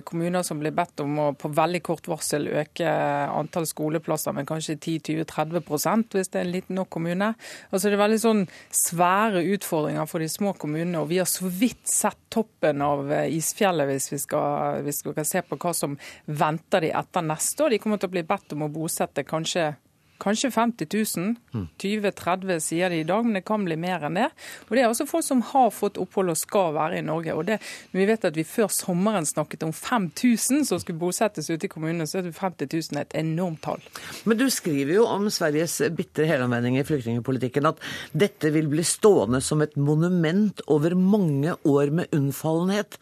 [0.05, 4.77] Kommuner som blir bedt om å på veldig kort varsel øke antall skoleplasser med kanskje
[4.77, 7.35] 10-20-30 hvis det er en liten nok kommune.
[7.71, 11.03] Altså det er veldig sånn noen svære utfordringer for de små kommunene.
[11.03, 15.15] Og vi har så vidt sett toppen av eh, isfjellet hvis vi skal, hvis vi
[15.15, 17.75] skal se på hva som venter de etter neste år.
[17.75, 19.73] De kommer til å bli bedt om å bosette kanskje
[20.21, 21.35] Kanskje 50 000.
[21.81, 24.29] 20-30 sier de i dag, men det kan bli mer enn det.
[24.69, 27.35] Og Det er også folk som har fått opphold og skal være i Norge.
[27.37, 27.61] Og det,
[27.97, 32.09] vi vet at vi før sommeren snakket om 5000 som skulle bosettes ute i kommunene,
[32.09, 33.85] så er 50 000 et enormt tall.
[34.29, 37.81] Men du skriver jo om Sveriges bitre helomvending i flyktningpolitikken, at
[38.13, 43.01] dette vil bli stående som et monument over mange år med unnfallenhet.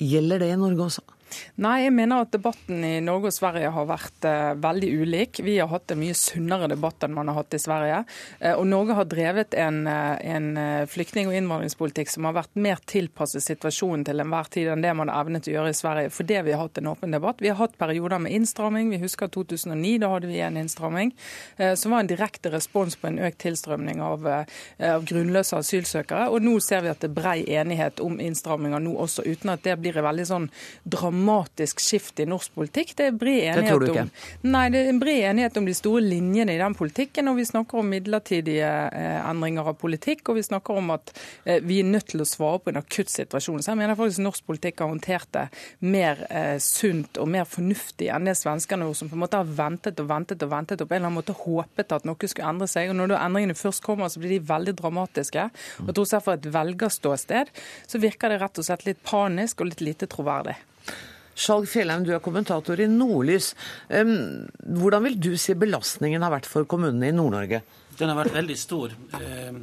[0.00, 1.04] Gjelder det i Norge også?
[1.60, 5.40] Nei, jeg mener at debatten i Norge og Sverige har vært eh, veldig ulik.
[5.44, 8.02] Vi har hatt en mye sunnere debatt enn man har hatt i Sverige.
[8.38, 10.48] Eh, og Norge har drevet en, uh, en
[10.90, 15.10] flyktning- og innvandringspolitikk som har vært mer tilpasset situasjonen til enhver tid enn det man
[15.12, 17.42] har evnet å gjøre i Sverige, fordi vi har hatt en åpen debatt.
[17.42, 18.90] Vi har hatt perioder med innstramming.
[18.94, 21.12] Vi husker 2009, da hadde vi en innstramming
[21.76, 26.28] som var en direkte respons på en økt tilstrømning av, av grunnløse asylsøkere.
[26.32, 29.64] Og nå ser vi at det er brei enighet om innstramminger nå også, uten at
[29.66, 30.48] det blir veldig sånn
[30.84, 32.94] dramatisk dramatisk skift i norsk politikk.
[32.96, 34.10] Det er bred enighet, det om,
[34.50, 37.28] nei, det er bred enighet om de store linjene i den politikken.
[37.28, 41.12] og Vi snakker om midlertidige eh, endringer av politikk, og vi snakker om at
[41.44, 43.62] eh, vi er nødt til å svare på en akutt situasjon.
[43.62, 45.46] Så jeg mener faktisk norsk politikk har håndtert det
[45.80, 49.52] mer eh, sunt og mer fornuftig enn det svenskene gjorde, som på en måte har
[49.60, 52.54] ventet og ventet og ventet og på en eller annen måte håpet at noe skulle
[52.54, 52.92] endre seg.
[52.92, 55.50] og Når endringene først kommer, så blir de veldig dramatiske.
[55.84, 57.48] Og jeg tror selv For et velgerståsted
[57.88, 60.58] så virker det rett og slett litt panisk og litt lite troverdig.
[61.34, 63.54] Skjalg Fjellheim, du er kommentator i Nordlys.
[63.88, 67.62] Hvordan vil du si belastningen har vært for kommunene i Nord-Norge?
[67.98, 68.94] Den har vært veldig stor.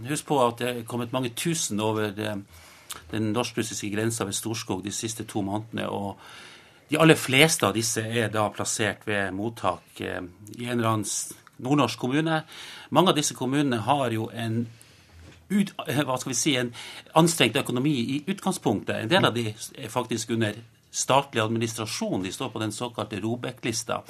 [0.07, 4.93] Husk på at det er kommet mange tusen over den norsk-russiske grensa ved Storskog de
[4.95, 5.89] siste to månedene.
[5.89, 6.17] og
[6.89, 11.09] de aller fleste av disse er da plassert ved mottak i en eller annen
[11.59, 12.43] nordnorsk kommune.
[12.95, 14.61] Mange av disse kommunene har jo en
[15.49, 16.71] ut, hva skal vi si, en
[17.19, 19.03] anstrengt økonomi i utgangspunktet.
[19.03, 20.55] En del av de er faktisk under
[20.97, 22.25] statlig administrasjon.
[22.25, 24.01] De står på den såkalte Robek-lista.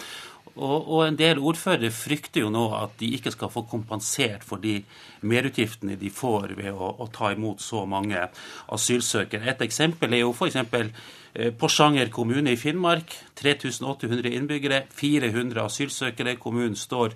[0.58, 4.62] Og, og, en del ordførere frykter jo nå at de ikke skal få kompensert for
[4.62, 4.80] de
[5.22, 8.24] merutgiftene de får ved å, å ta imot så mange
[8.74, 9.52] asylsøkere.
[9.54, 10.58] Et eksempel er jo f.eks.
[11.38, 13.14] Eh, Porsanger kommune i Finnmark.
[13.38, 16.36] 3800 innbyggere, 400 asylsøkere.
[16.42, 17.14] Kommunen står,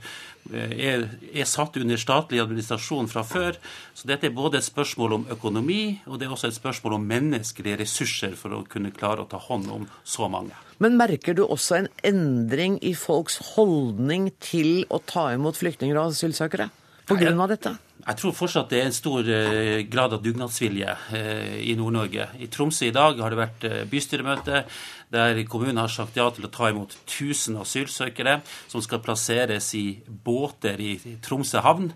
[0.54, 3.58] eh, er, er, satt under statlig administrasjon fra før.
[3.98, 7.08] Så dette er både et spørsmål om økonomi, og det er også et spørsmål om
[7.10, 10.54] menneskelige ressurser for å kunne klare å ta hånd om så mange.
[10.78, 16.14] Men merker du også en endring i folks holdning til å ta imot flyktninger og
[16.14, 16.70] asylsøkere?
[17.10, 17.74] På grunn av dette?
[18.02, 22.28] Jeg tror fortsatt det er en stor eh, grad av dugnadsvilje eh, i Nord-Norge.
[22.42, 24.64] I Tromsø i dag har det vært eh, bystyremøte
[25.12, 28.40] der kommunen har sagt ja til å ta imot 1000 asylsøkere
[28.72, 31.90] som skal plasseres i båter i Tromsø havn.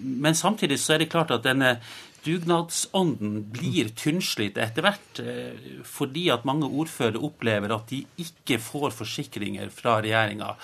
[0.00, 1.74] Men samtidig så er det klart at denne
[2.24, 5.20] dugnadsånden blir tynnslitt etter hvert,
[5.84, 10.54] fordi at mange ordførere opplever at de ikke får forsikringer fra regjeringa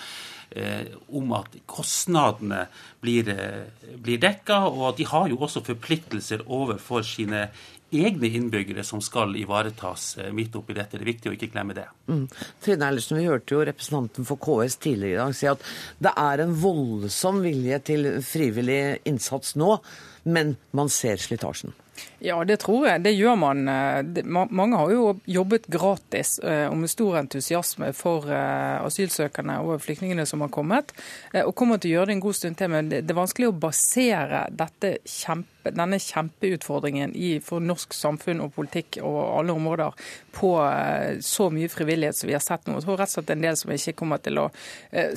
[1.15, 2.65] om at kostnadene
[3.01, 7.49] blir, eh, blir dekka, og de har jo også forpliktelser overfor sine
[7.91, 10.97] egne innbyggere som skal ivaretas eh, midt oppi dette.
[10.97, 11.87] Det er viktig å ikke glemme det.
[12.07, 12.23] Mm.
[12.63, 15.67] Trine Eilertsen, vi hørte jo representanten for KS tidligere i dag si at
[16.03, 19.75] det er en voldsom vilje til frivillig innsats nå,
[20.23, 21.75] men man ser slitasjen.
[22.23, 23.01] Ja, det tror jeg.
[23.01, 23.63] Det gjør man.
[23.65, 29.81] Eh, mange har jo jobbet gratis eh, og med stor entusiasme for eh, asylsøkerne og
[29.81, 30.93] flyktningene som har kommet,
[31.41, 32.69] og kommer til å gjøre det en god stund til.
[32.75, 34.43] Men det er vanskelig å basere
[35.01, 39.97] kjempe, denne kjempeutfordringen i, for norsk samfunn og politikk og alle områder
[40.33, 40.51] på
[41.21, 42.79] så mye frivillighet som vi har sett nå.
[42.79, 44.47] Jeg tror rett og slett en del som ikke kommer til å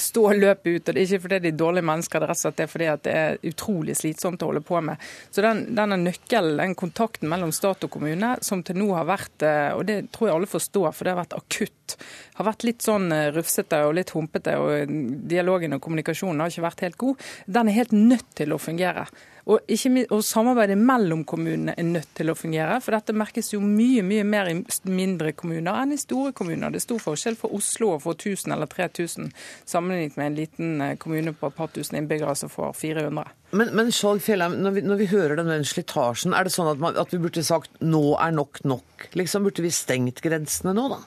[0.01, 0.89] stå løpet ut.
[0.89, 2.91] og Det er ikke fordi de er dårlige mennesker, det er rett og slett fordi
[3.07, 5.09] det er utrolig slitsomt å holde på med.
[5.33, 9.43] Så den, denne nøkkelen, den kontakten mellom stat og kommune, som til nå har vært,
[9.43, 11.97] eh, og det tror jeg alle forstår, for det har vært akutt,
[12.35, 14.87] har vært litt sånn eh, rufsete og litt humpete, og
[15.29, 19.09] dialogen og kommunikasjonen har ikke vært helt god, den er helt nødt til å fungere.
[19.45, 22.79] Og, ikke, og, samarbeidet mellom kommunene er nødt til å fungere.
[22.81, 24.57] For dette merkes jo mye mye mer i
[24.89, 26.73] mindre kommuner enn i store kommuner.
[26.73, 29.31] Det er stor forskjell for Oslo å få 1000 eller 3000
[29.69, 33.35] sammenlignet med en liten eh, kommune på et par tusen innbyggere som får 400.
[33.55, 36.81] Men, men Skjalg Fjellheim, når vi, når vi hører den slitasjen, er det sånn at,
[36.81, 39.11] man, at vi burde sagt nå er nok nok?
[39.15, 41.03] Liksom Burde vi stengt grensene nå, da?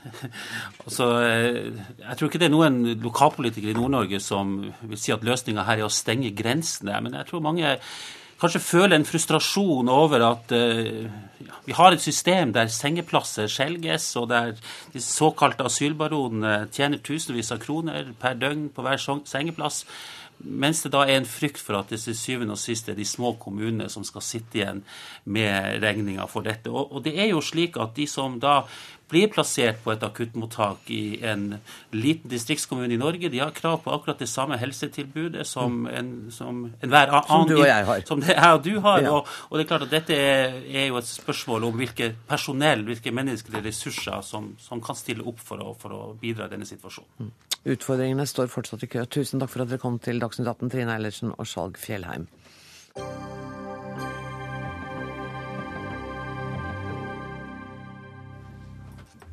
[0.86, 5.26] Altså, eh, jeg tror ikke det er noen lokalpolitikere i Nord-Norge som vil si at
[5.26, 6.96] løsninga her er å stenge grensene.
[7.04, 7.76] Men jeg tror mange
[8.40, 11.02] kanskje føler en frustrasjon over at uh,
[11.44, 14.54] ja, vi har et system der sengeplasser skjelges, og der
[14.94, 19.84] de såkalte asylbaronene tjener tusenvis av kroner per døgn på hver sengeplass.
[20.40, 23.04] Mens det da er en frykt for at det til syvende og sist er de
[23.04, 24.80] små kommunene som skal sitte igjen
[25.28, 26.72] med regninga for dette.
[26.72, 28.62] Og, og, det er jo slik at de som da
[29.10, 31.58] blir plassert på et akuttmottak i en
[31.94, 36.62] liten distriktskommune i Norge, de har krav på akkurat det samme helsetilbudet som en, som
[36.82, 38.02] enhver annen Som du og jeg har.
[38.08, 39.02] Som det jeg og du har.
[39.04, 39.14] Ja.
[39.16, 42.84] Og, og, det er klart at dette er, er, jo et spørsmål om hvilke personell,
[42.88, 46.68] hvilke menneskelige ressurser som, som kan stille opp for å, for å, bidra i denne
[46.68, 47.30] situasjonen.
[47.30, 47.32] Mm.
[47.74, 49.04] Utfordringene står fortsatt i kø.
[49.10, 52.30] Tusen takk for at dere kom til Dagsnytt 18, Trine Eilertsen og Skjalg Fjellheim.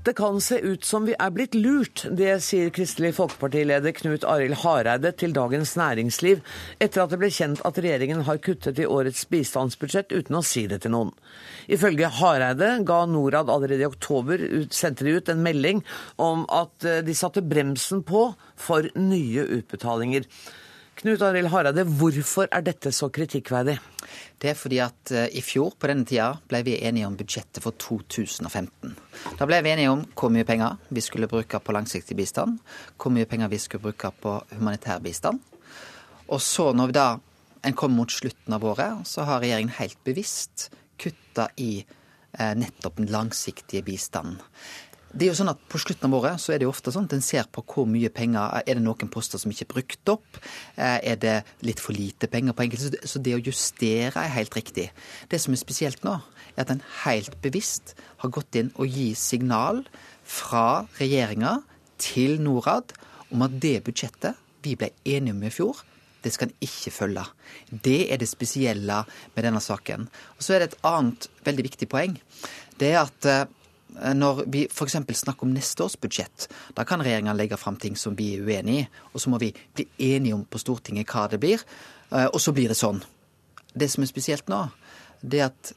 [0.08, 4.56] Det kan se ut som vi er blitt lurt, det sier Kristelig Folkeparti-leder Knut Arild
[4.62, 6.40] Hareide til Dagens Næringsliv,
[6.80, 10.64] etter at det ble kjent at regjeringen har kuttet i årets bistandsbudsjett uten å si
[10.72, 11.12] det til noen.
[11.68, 15.84] Ifølge Hareide ga Norad allerede i oktober ut, sendte de ut en melding
[16.16, 20.24] om at eh, de satte bremsen på for nye utbetalinger.
[20.98, 23.76] Knut Arild Hareide, hvorfor er dette så kritikkverdig?
[24.42, 27.62] Det er fordi at uh, i fjor på denne tida ble vi enige om budsjettet
[27.62, 28.96] for 2015.
[29.38, 32.58] Da ble vi enige om hvor mye penger vi skulle bruke på langsiktig bistand,
[32.98, 35.38] hvor mye penger vi skulle bruke på humanitær bistand.
[36.34, 37.06] Og så når vi da
[37.68, 42.98] en kom mot slutten av året, så har regjeringen helt bevisst kutta i uh, nettopp
[42.98, 44.42] den langsiktige bistanden.
[45.18, 47.08] Det er jo sånn at På slutten av året så er det jo ofte sånn
[47.10, 50.12] at en ser på hvor mye penger Er det noen poster som ikke er brukt
[50.14, 50.42] opp?
[50.76, 53.02] Eh, er det litt for lite penger på enkelte?
[53.10, 54.92] Så det å justere er helt riktig.
[55.32, 56.20] Det som er spesielt nå,
[56.54, 59.84] er at en helt bevisst har gått inn og gi signal
[60.28, 61.58] fra regjeringa
[62.02, 62.94] til Norad
[63.34, 65.82] om at det budsjettet vi ble enige om i fjor,
[66.24, 67.24] det skal en ikke følge.
[67.72, 69.04] Det er det spesielle
[69.36, 70.08] med denne saken.
[70.38, 72.18] Og Så er det et annet veldig viktig poeng.
[72.78, 73.46] Det er at eh,
[73.96, 74.98] når vi f.eks.
[75.22, 78.82] snakker om neste års budsjett, da kan regjeringa legge fram ting som vi er uenig
[78.82, 81.64] i, og så må vi bli enige om på Stortinget hva det blir,
[82.12, 83.02] eh, og så blir det sånn.
[83.74, 84.66] Det som er spesielt nå,
[85.22, 85.74] det er at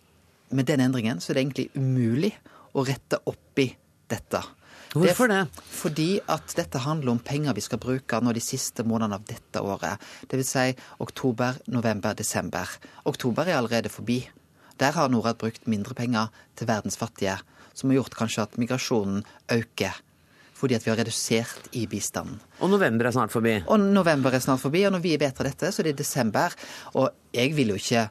[0.50, 2.32] med den endringen så er det egentlig umulig
[2.74, 3.70] å rette opp i
[4.10, 4.42] dette.
[4.90, 5.44] Hvorfor det?
[5.70, 9.62] Fordi at dette handler om penger vi skal bruke nå de siste månedene av dette
[9.62, 10.02] året.
[10.26, 12.66] Det vil si oktober, november, desember.
[13.06, 14.24] Oktober er allerede forbi.
[14.82, 17.38] Der har Norad brukt mindre penger til verdens fattige
[17.80, 19.24] som har gjort kanskje at migrasjonen
[19.56, 19.98] øker.
[20.60, 22.36] Fordi at vi har redusert i bistanden.
[22.60, 23.56] Og november er snart forbi?
[23.64, 26.54] Og november er snart forbi, og når vi vedtar dette, så er det desember.
[27.00, 28.10] Og jeg vil jo ikke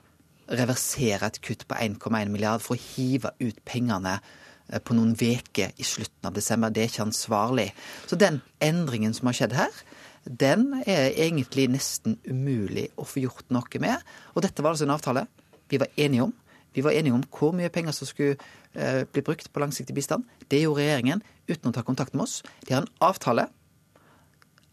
[0.58, 5.76] reversere et kutt på 1,1 milliard for å hive ut pengene eh, på noen uker
[5.78, 6.74] i slutten av desember.
[6.74, 7.70] Det er ikke ansvarlig.
[8.10, 9.84] Så den endringen som har skjedd her,
[10.26, 14.10] den er egentlig nesten umulig å få gjort noe med.
[14.34, 15.28] Og dette var altså en avtale
[15.70, 16.34] vi var enige om.
[16.76, 18.38] Vi var enige om hvor mye penger som skulle
[18.74, 20.28] eh, bli brukt på langsiktig bistand.
[20.50, 22.42] Det gjorde regjeringen uten å ta kontakt med oss.
[22.68, 23.50] De har en avtale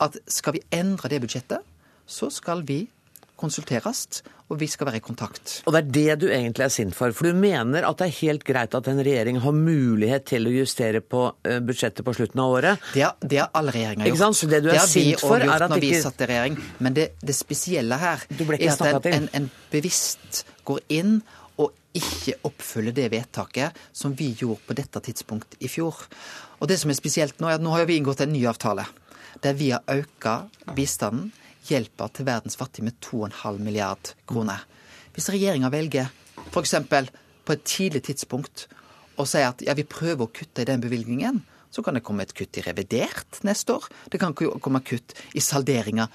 [0.02, 1.64] at skal vi endre det budsjettet,
[2.06, 2.84] så skal vi
[3.36, 5.58] konsulteres, og vi skal være i kontakt.
[5.66, 7.12] Og det er det du egentlig er sint for.
[7.16, 10.54] For du mener at det er helt greit at en regjering har mulighet til å
[10.54, 12.86] justere på eh, budsjettet på slutten av året?
[12.94, 14.38] Det har, det har alle regjeringer gjort.
[14.40, 16.60] Så det du er det sint for, er at når ikke vi satt i regjering.
[16.86, 21.18] Men det, det spesielle her er at en, en, en bevisst går inn
[21.98, 25.98] ikke oppfyller det vedtaket som vi gjorde på dette tidspunkt i fjor.
[26.60, 28.86] Og det som er spesielt nå, er at nå har vi inngått en ny avtale
[29.44, 30.24] der vi har økt
[30.76, 31.32] bistanden
[31.66, 34.62] hjelper til verdens fattige med 2,5 milliard kroner.
[35.12, 36.08] Hvis regjeringa velger
[36.52, 36.74] f.eks.
[37.44, 38.66] på et tidlig tidspunkt
[39.16, 42.24] å si at ja, vi prøver å kutte i den bevilgningen, så kan det komme
[42.24, 43.88] et kutt i revidert neste år.
[44.12, 46.06] Det kan komme kutt i salderinga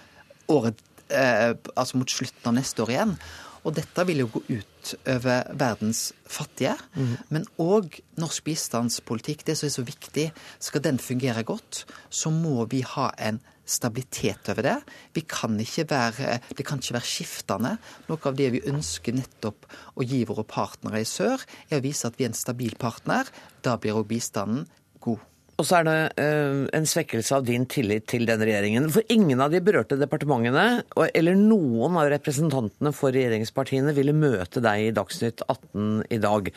[0.51, 3.15] året, eh, altså mot slutten av neste år igjen.
[3.61, 6.73] Og dette vil jo gå ut over verdens fattige.
[6.97, 7.13] Mm.
[7.29, 10.27] Men òg norsk bistandspolitikk, det som er så viktig,
[10.59, 14.77] skal den fungere godt, så må vi ha en stabilitet over det.
[15.15, 17.75] Vi kan ikke være, det kan ikke være skiftende.
[18.09, 22.09] Noe av det vi ønsker nettopp å gi våre partnere i sør, er å vise
[22.09, 23.29] at vi er en stabil partner.
[23.63, 24.65] Da blir òg bistanden
[25.01, 25.21] god.
[25.61, 28.87] Og så er det uh, en svekkelse av din tillit til den regjeringen.
[28.89, 30.81] For ingen av de berørte departementene,
[31.13, 36.49] eller noen av representantene for regjeringspartiene, ville møte deg i Dagsnytt 18 i dag.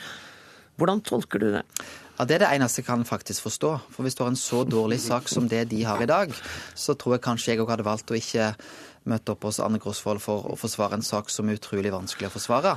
[0.81, 1.63] Hvordan tolker du det?
[2.15, 3.75] Ja, Det er det eneste jeg kan faktisk forstå.
[3.93, 6.33] For hvis du har en så dårlig sak som det de har i dag,
[6.75, 8.55] så tror jeg kanskje jeg òg hadde valgt å ikke
[9.11, 12.35] møte opp hos Anne Grosvold for å forsvare en sak som er utrolig vanskelig å
[12.35, 12.75] forsvare.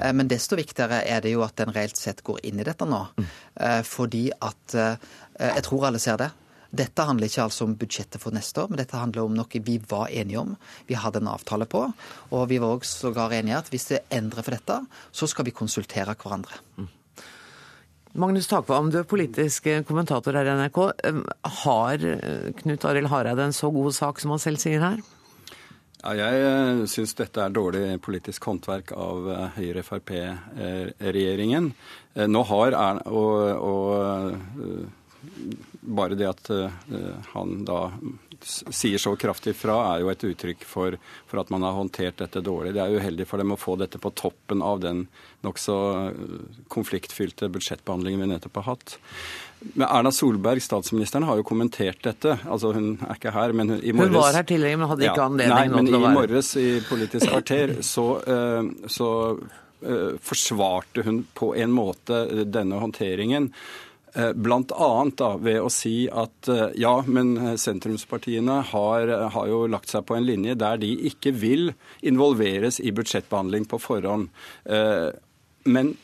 [0.00, 2.88] Eh, men desto viktigere er det jo at den reelt sett går inn i dette
[2.88, 3.04] nå.
[3.20, 6.26] Eh, fordi at eh, Jeg tror alle ser det.
[6.70, 9.78] Dette handler ikke altså om budsjettet for neste år, men dette handler om noe vi
[9.88, 10.50] var enige om.
[10.86, 11.80] Vi hadde en avtale på,
[12.30, 14.76] og vi var også sågar enige at hvis det endrer for dette,
[15.10, 16.60] så skal vi konsultere hverandre.
[16.76, 16.90] Mm.
[18.20, 20.78] Magnus Takvam, du er politisk kommentator her i NRK.
[21.62, 22.06] Har
[22.60, 25.00] Knut Arild Hareide en så god sak som han selv sier her?
[26.00, 31.76] Ja, jeg eh, syns dette er dårlig politisk håndverk av eh, Høyre-Frp-regjeringen.
[32.26, 33.92] Nå har Erna og, og
[36.00, 36.50] bare det at
[37.34, 37.80] han da
[38.46, 40.96] sier så kraftig fra, er jo et uttrykk for,
[41.28, 42.74] for, at man har håndtert dette dårlig.
[42.76, 45.04] Det er uheldig for dem å få dette på toppen av den
[45.46, 45.76] nokså
[46.10, 46.34] øh,
[46.72, 48.96] konfliktfylte budsjettbehandlingen vi nettopp har hatt.
[49.60, 52.38] Men Erna Solberg, statsministeren, har jo kommentert dette.
[52.48, 55.20] Altså Hun er ikke her, men i morges Hun var her tidligere, men hadde ikke
[55.20, 58.72] ja, anledning nei, nå til å være Men i morges i Politisk kvarter så, øh,
[58.88, 63.52] så øh, forsvarte hun på en måte denne håndteringen.
[64.14, 65.30] Eh, Bl.a.
[65.38, 70.26] ved å si at eh, ja, men sentrumspartiene har, har, jo lagt seg på en
[70.26, 71.70] linje der de ikke vil
[72.02, 74.30] involveres i budsjettbehandling på forhånd.
[74.66, 75.10] Eh,
[75.70, 75.96] men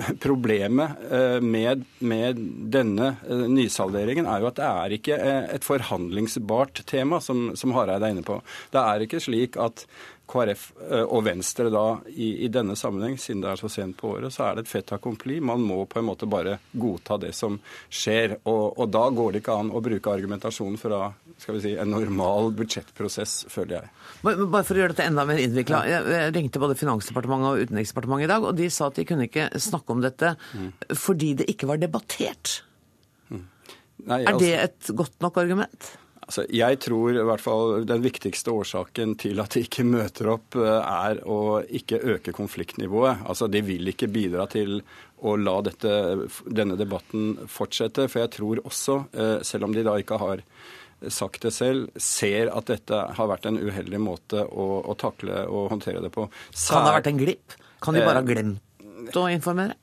[0.22, 1.00] Problemet
[1.42, 2.38] med, med,
[2.72, 3.08] denne
[3.50, 5.16] nysalderingen er jo at det er ikke
[5.58, 8.38] et forhandlingsbart tema, som, som Hareide er inne på.
[8.72, 9.82] Det er ikke slik at
[10.30, 14.12] KrF eh, og Venstre da i, i, denne sammenheng, siden det er så sent på
[14.14, 15.40] året, så er det et fait accompli.
[15.44, 18.38] Man må på en måte bare godta det som skjer.
[18.44, 21.88] Og, og da går det ikke an å bruke argumentasjonen fra skal vi si, en
[21.88, 23.92] normal budsjettprosess, føler jeg.
[24.22, 25.80] Bare for å gjøre dette enda mer innvikla.
[25.88, 29.48] Jeg ringte både Finansdepartementet og Utenriksdepartementet i dag, og de sa at de kunne ikke
[29.56, 30.68] snakke om dette mm.
[31.00, 32.60] fordi det ikke var debattert.
[33.32, 33.46] Mm.
[34.04, 34.36] Nei, altså...
[34.36, 35.92] Er det et godt nok argument?
[36.30, 40.54] Altså, jeg tror i hvert fall den viktigste årsaken til at de ikke møter opp,
[40.54, 43.24] eh, er å ikke øke konfliktnivået.
[43.26, 44.78] Altså, De vil ikke bidra til
[45.26, 45.90] å la dette,
[46.46, 48.06] denne debatten fortsette.
[48.06, 50.44] For jeg tror også, eh, selv om de da ikke har
[51.10, 55.70] sagt det selv, ser at dette har vært en uheldig måte å, å takle og
[55.74, 56.30] håndtere det på.
[56.54, 57.58] Sær, kan det ha vært en glipp?
[57.82, 59.74] Kan de bare ha glemt å informere?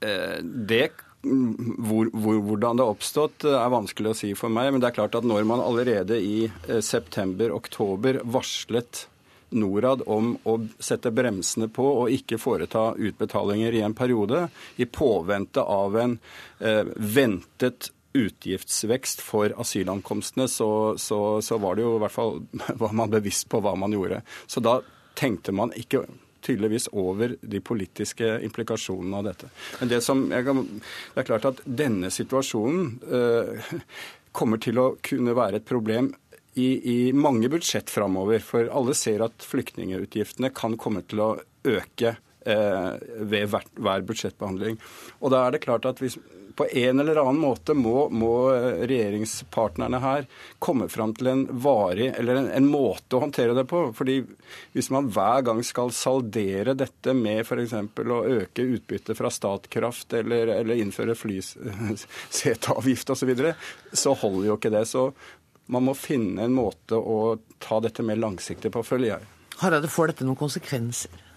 [0.00, 0.90] Det
[1.22, 4.72] hvor, hvor, hvordan det har oppstått, eh, er vanskelig å si for meg.
[4.72, 9.06] Men det er klart at når man allerede i eh, september-oktober varslet
[9.50, 14.42] Norad om å sette bremsene på og ikke foreta utbetalinger i en periode,
[14.76, 16.18] i påvente av en
[16.60, 22.38] eh, ventet utgiftsvekst for asylankomstene, så, så, så var det jo i hvert fall
[22.82, 24.22] var man bevisst på hva man gjorde.
[24.46, 24.80] Så da
[25.18, 26.04] tenkte man ikke
[26.48, 29.50] tydeligvis over de politiske implikasjonene av dette.
[29.80, 30.64] Men det, som kan,
[31.14, 33.74] det er klart at denne situasjonen eh,
[34.36, 36.12] kommer til å kunne være et problem
[36.58, 36.68] i,
[37.08, 38.42] i mange budsjett framover.
[38.44, 41.30] For alle ser at flyktningeutgiftene kan komme til å
[41.68, 42.16] øke
[42.48, 44.78] ved hver budsjettbehandling.
[45.20, 46.18] Og da er det klart at hvis
[46.58, 50.24] på en eller annen måte må, må regjeringspartnerne her
[50.58, 53.92] komme fram til en varig, eller en, en, måte å håndtere det på.
[53.94, 54.16] Fordi
[54.74, 57.76] hvis man hver gang skal saldere dette med f.eks.
[57.78, 63.54] å øke utbyttet fra Statkraft eller, eller innføre flyseteavgift osv., så, videre,
[63.94, 64.82] så holder jo ikke det.
[64.90, 65.12] Så
[65.70, 69.22] man må finne en måte å ta dette mer langsiktig på, føler jeg.
[69.62, 71.27] Hareide, får dette noen konsekvenser?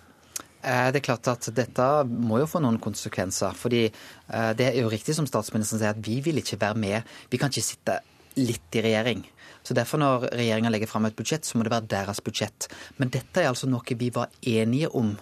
[0.61, 3.55] Eh, det er klart at Dette må jo få noen konsekvenser.
[3.57, 7.13] fordi eh, Det er jo riktig som statsministeren sier, at vi vil ikke være med.
[7.31, 7.99] Vi kan ikke sitte
[8.37, 9.25] litt i regjering.
[9.63, 12.69] Så derfor Når regjeringa legger fram et budsjett, så må det være deres budsjett.
[12.97, 15.17] Men dette er altså noe vi var enige om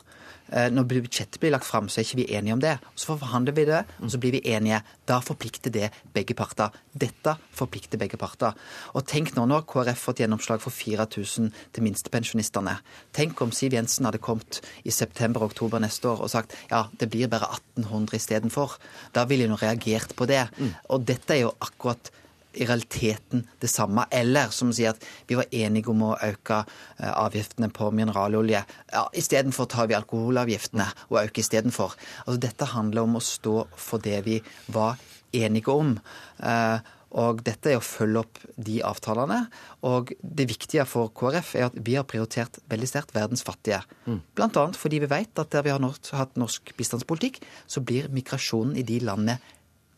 [0.49, 2.75] når budsjettet blir lagt fram, så er ikke vi enige om det.
[2.97, 4.81] Så forhandler vi det, og så blir vi enige.
[5.09, 6.73] Da forplikter det begge parter.
[6.93, 8.57] Dette forplikter begge parter.
[8.97, 12.77] Og tenk nå når KrF fått gjennomslag for 4000 til minstepensjonistene.
[13.15, 17.31] Tenk om Siv Jensen hadde kommet i september-oktober neste år og sagt ja, det blir
[17.31, 18.79] bare 1800 istedenfor.
[19.15, 20.47] Da ville hun reagert på det.
[20.57, 20.73] Mm.
[20.89, 22.11] Og dette er jo akkurat
[22.53, 24.05] i realiteten det samme.
[24.11, 28.63] Eller som sier at vi var enige om å øke eh, avgiftene på mineralolje.
[28.91, 31.97] Ja, Istedenfor tar vi alkoholavgiftene og øker istedenfor.
[32.25, 34.39] Altså, dette handler om å stå for det vi
[34.73, 34.97] var
[35.35, 35.97] enige om.
[36.41, 39.39] Eh, og dette er å følge opp de avtalene.
[39.87, 43.81] Og det viktige for KrF er at vi har prioritert veldig sterkt verdens fattige.
[44.05, 44.21] Mm.
[44.45, 45.81] Annet fordi vi vet at der vi har
[46.19, 49.39] hatt norsk bistandspolitikk, så blir migrasjonen i de landene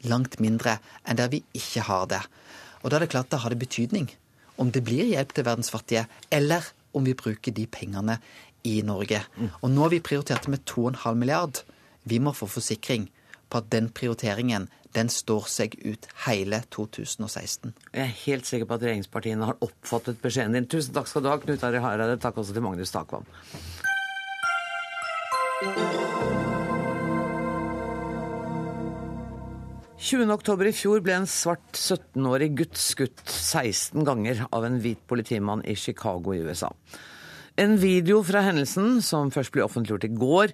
[0.09, 2.21] langt mindre enn der vi ikke har det.
[2.81, 4.09] Og da er det klart da har det betydning
[4.61, 8.19] om det blir hjelp til verdens fattige, eller om vi bruker de pengene
[8.67, 9.23] i Norge.
[9.37, 9.49] Mm.
[9.61, 11.63] Og nå har vi prioritert med 2,5 milliard.
[12.03, 13.09] Vi må få forsikring
[13.49, 17.73] på at den prioriteringen den står seg ut hele 2016.
[17.93, 20.67] Jeg er helt sikker på at regjeringspartiene har oppfattet beskjeden din.
[20.71, 22.19] Tusen takk skal du ha, Knut Arild Hareide.
[22.21, 23.27] Takk også til Magnus Takvam.
[30.01, 35.61] 20.10 i fjor ble en svart 17-årig gutt skutt 16 ganger av en hvit politimann
[35.61, 36.71] i Chicago i USA.
[37.61, 40.53] En video fra hendelsen, som først ble offentliggjort i går,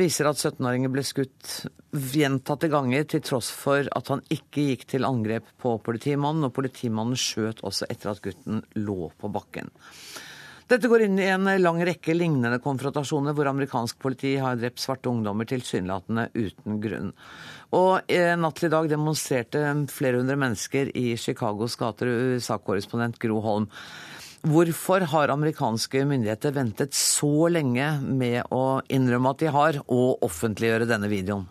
[0.00, 5.06] viser at 17-åringen ble skutt gjentatte ganger til tross for at han ikke gikk til
[5.06, 9.70] angrep på politimannen, og politimannen skjøt også etter at gutten lå på bakken.
[10.68, 15.08] Dette går inn i en lang rekke lignende konfrontasjoner hvor amerikansk politi har drept svarte
[15.08, 17.14] ungdommer tilsynelatende uten grunn.
[17.72, 18.12] Og
[18.42, 23.70] natt til i dag demonstrerte flere hundre mennesker i Chicagos gater, USA-korrespondent Gro Holm.
[24.44, 30.86] Hvorfor har amerikanske myndigheter ventet så lenge med å innrømme at de har, og offentliggjøre
[30.90, 31.48] denne videoen?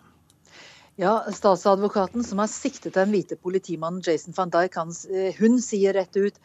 [0.98, 4.74] Ja, Statsadvokaten som har siktet den hvite politimannen Jason van Dijk,
[5.14, 6.40] eh, hun sier rett ut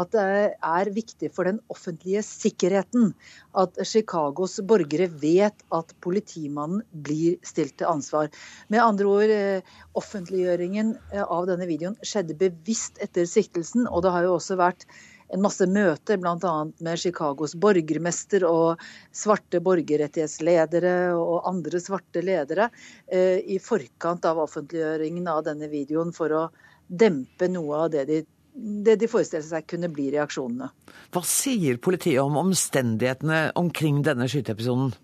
[0.00, 3.10] at det er viktig for den offentlige sikkerheten
[3.52, 8.32] at Chicagos borgere vet at politimannen blir stilt til ansvar.
[8.72, 14.16] Med andre ord, eh, offentliggjøringen eh, av denne videoen skjedde bevisst etter siktelsen, og det
[14.16, 14.88] har jo også vært
[15.28, 16.54] en masse møter, bl.a.
[16.84, 18.82] med Chicagos borgermester og
[19.14, 22.70] svarte borgerrettighetsledere og andre svarte ledere
[23.06, 26.42] eh, i forkant av offentliggjøringen av denne videoen for å
[26.88, 28.24] dempe noe av det de
[28.58, 30.66] det de forestiller seg kunne bli reaksjonene.
[31.14, 34.96] Hva sier politiet om omstendighetene omkring denne skyteepisoden?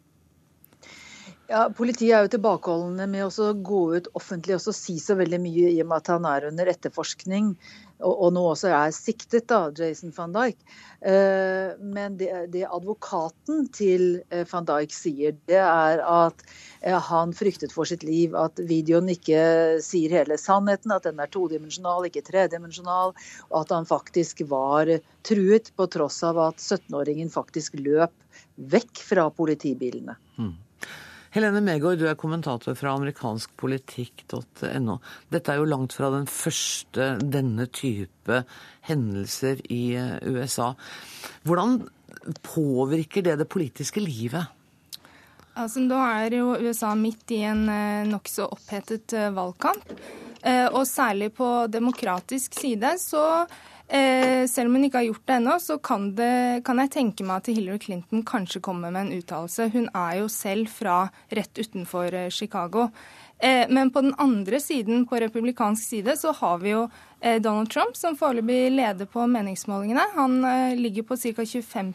[1.44, 5.72] Ja, Politiet er jo tilbakeholdne med å gå ut offentlig og si så veldig mye
[5.74, 7.50] i og med at han er under etterforskning
[8.04, 10.56] og, nå også er siktet, da, Jason van Dijk.
[11.06, 16.42] Eh, men det, det, advokaten til eh, van Dijk sier, det er at
[16.80, 21.32] eh, han fryktet for sitt liv, at videoen ikke sier hele sannheten, at den er
[21.32, 23.14] todimensjonal, ikke tredimensjonal,
[23.50, 24.90] og at han faktisk var
[25.24, 28.12] truet, på tross av at 17-åringen faktisk løp
[28.74, 30.18] vekk fra politibilene.
[30.36, 30.54] Mm.
[31.34, 34.94] Helene Megaard, du er kommentator fra amerikanskpolitikk.no.
[35.34, 38.46] Dette er jo langt fra den første denne type
[38.86, 40.78] hendelser i eh, USA.
[41.42, 41.90] Hvordan
[42.46, 44.46] påvirker det det politiske livet?
[45.58, 49.90] Altså, da er jo USA midt i en eh, nokså opphetet eh, valgkamp.
[50.44, 53.48] Og særlig på demokratisk side så
[53.94, 57.26] Eh, selv om hun ikke har gjort det ennå, så kan, det, kan, jeg tenke
[57.26, 59.68] meg at Hillary Clinton kanskje kommer med en uttalelse.
[59.70, 60.96] Hun er jo selv fra
[61.30, 62.88] rett utenfor eh, Chicago.
[63.38, 66.88] Eh, men på den andre siden, på republikansk side, så har vi jo
[67.20, 70.08] eh, Donald Trump, som foreløpig leder på meningsmålingene.
[70.18, 71.46] Han eh, ligger på ca.
[71.46, 71.94] 25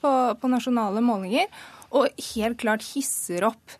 [0.00, 1.52] på, på nasjonale målinger,
[1.92, 3.76] og helt klart hisser opp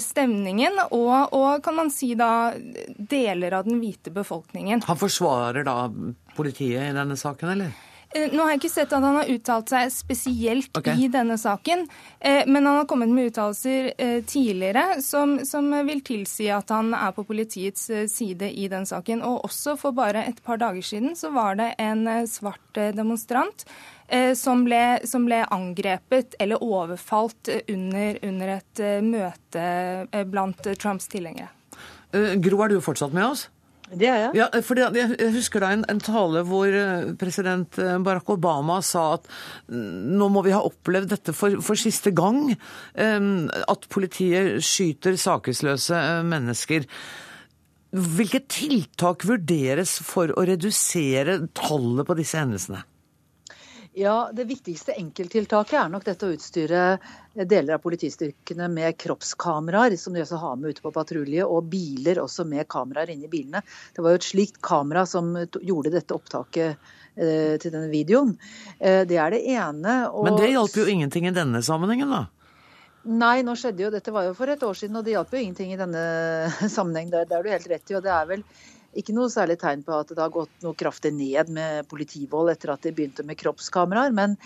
[0.00, 4.84] stemningen og, og, kan man si da deler av den hvite befolkningen.
[4.88, 5.90] Han forsvarer da
[6.36, 7.74] politiet i denne saken, eller?
[8.14, 10.96] Eh, nå har jeg ikke sett at han har uttalt seg spesielt okay.
[10.96, 11.84] i denne saken,
[12.20, 16.94] eh, men han har kommet med uttalelser eh, tidligere som, som vil tilsi at han
[16.96, 19.20] er på politiets side i den saken.
[19.26, 23.64] Og også for bare et par dager siden så var det en svart demonstrant
[24.38, 31.50] som ble, som ble angrepet eller overfalt under, under et møte blant Trumps tilhengere.
[32.40, 33.48] Gro, er du fortsatt med oss?
[33.92, 34.32] Det er jeg.
[34.36, 39.14] Ja, for Jeg husker da en, en tale hvor eh, president eh, Barack Obama sa
[39.16, 39.28] at
[39.72, 42.52] nå må vi ha opplevd dette for, for siste gang.
[42.98, 43.30] eh,
[43.68, 46.88] At politiet skyter sakesløse eh, mennesker.
[47.88, 52.84] Hvilke tiltak vurderes for å redusere tallet på disse hendelsene?
[53.98, 56.82] Ja, Det viktigste enkelttiltaket er nok dette å utstyre
[57.34, 62.20] deler av politistyrkene med kroppskameraer, som de også har med ute på patrulje, og biler
[62.22, 63.64] også med kameraer inni bilene.
[63.96, 68.36] Det var jo et slikt kamera som gjorde dette opptaket eh, til denne videoen.
[68.78, 69.98] Eh, det er det ene.
[70.12, 70.28] Og...
[70.28, 72.24] Men det hjalp jo ingenting i denne sammenhengen, da.
[73.08, 75.42] Nei, nå skjedde jo, dette var jo for et år siden, og det hjalp jo
[75.42, 76.06] ingenting i denne
[76.76, 77.10] sammenheng.
[77.10, 77.98] Det, det er du helt rett i.
[77.98, 78.46] og det er vel
[78.96, 82.72] ikke noe særlig tegn på at det har gått noe kraftig ned med politivold etter
[82.72, 84.14] at de begynte med kroppskameraer.
[84.16, 84.36] Men,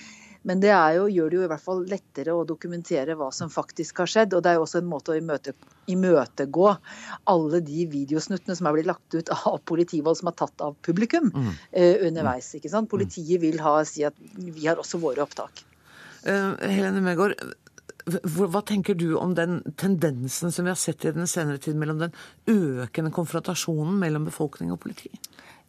[0.49, 3.53] men det er jo, gjør det jo i hvert fall lettere å dokumentere hva som
[3.53, 4.34] faktisk har skjedd.
[4.34, 5.55] Og det er jo også en måte å imøte,
[5.93, 6.68] imøtegå
[7.30, 11.30] alle de videosnuttene som er blitt lagt ut av politivold som er tatt av publikum
[11.38, 12.51] eh, underveis.
[12.59, 12.90] ikke sant?
[12.90, 15.64] Politiet vil ha, si at vi har også våre opptak.
[16.22, 17.34] Uh, Helene Megård,
[18.05, 22.00] hva tenker du om den tendensen som vi har sett i den senere tid mellom
[22.03, 22.16] den
[22.50, 25.12] økende konfrontasjonen mellom befolkning og politi?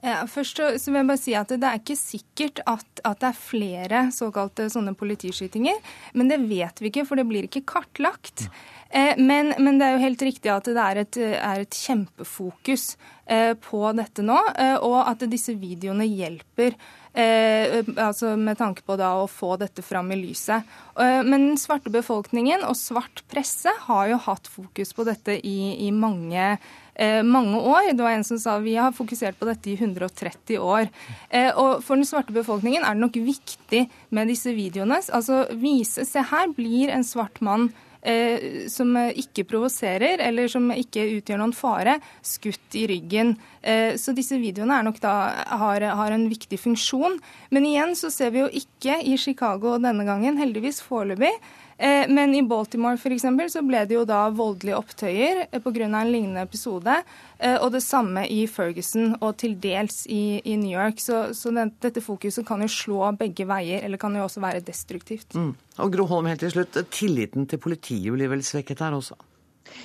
[0.03, 3.21] Ja, først så, så vil jeg bare si at Det er ikke sikkert at, at
[3.21, 5.77] det er flere såkalte sånne politiskytinger.
[6.19, 8.49] Men det vet vi ikke, for det blir ikke kartlagt.
[8.91, 12.97] Eh, men, men det er jo helt riktig at det er et, er et kjempefokus
[13.31, 16.75] eh, på dette nå, eh, og at disse videoene hjelper.
[17.13, 20.69] Eh, altså med tanke på da å få dette fram i lyset.
[20.97, 25.91] Men den svarte befolkningen og svart presse har jo hatt fokus på dette i, i
[25.93, 26.57] mange
[26.95, 27.93] eh, mange år.
[27.93, 30.89] Det var en som sa vi har fokusert på dette i 130 år.
[31.29, 35.01] Eh, og for den svarte befolkningen er det nok viktig med disse videoene.
[35.13, 37.71] Altså vise Se her blir en svart mann
[38.03, 43.35] eh, som ikke provoserer eller som ikke utgjør noen fare, skutt i ryggen.
[43.61, 45.15] Eh, så disse videoene er nok da,
[45.63, 47.19] har, har en viktig funksjon.
[47.55, 51.33] Men igjen så ser vi jo ikke i Chicago denne gangen, heldigvis foreløpig.
[51.77, 55.85] Eh, Men i Baltimore for eksempel, så ble det jo da voldelige opptøyer eh, pga.
[55.85, 57.03] en lignende episode.
[57.39, 60.99] eh, Og det samme i Ferguson og til dels i, i New York.
[60.99, 64.61] Så, så den, dette fokuset kan jo slå begge veier, eller kan jo også være
[64.61, 65.33] destruktivt.
[65.35, 65.55] Mm.
[65.79, 66.77] Og Gro Holm, helt til slutt.
[66.91, 69.15] Tilliten til politiet blir vel svekket her også?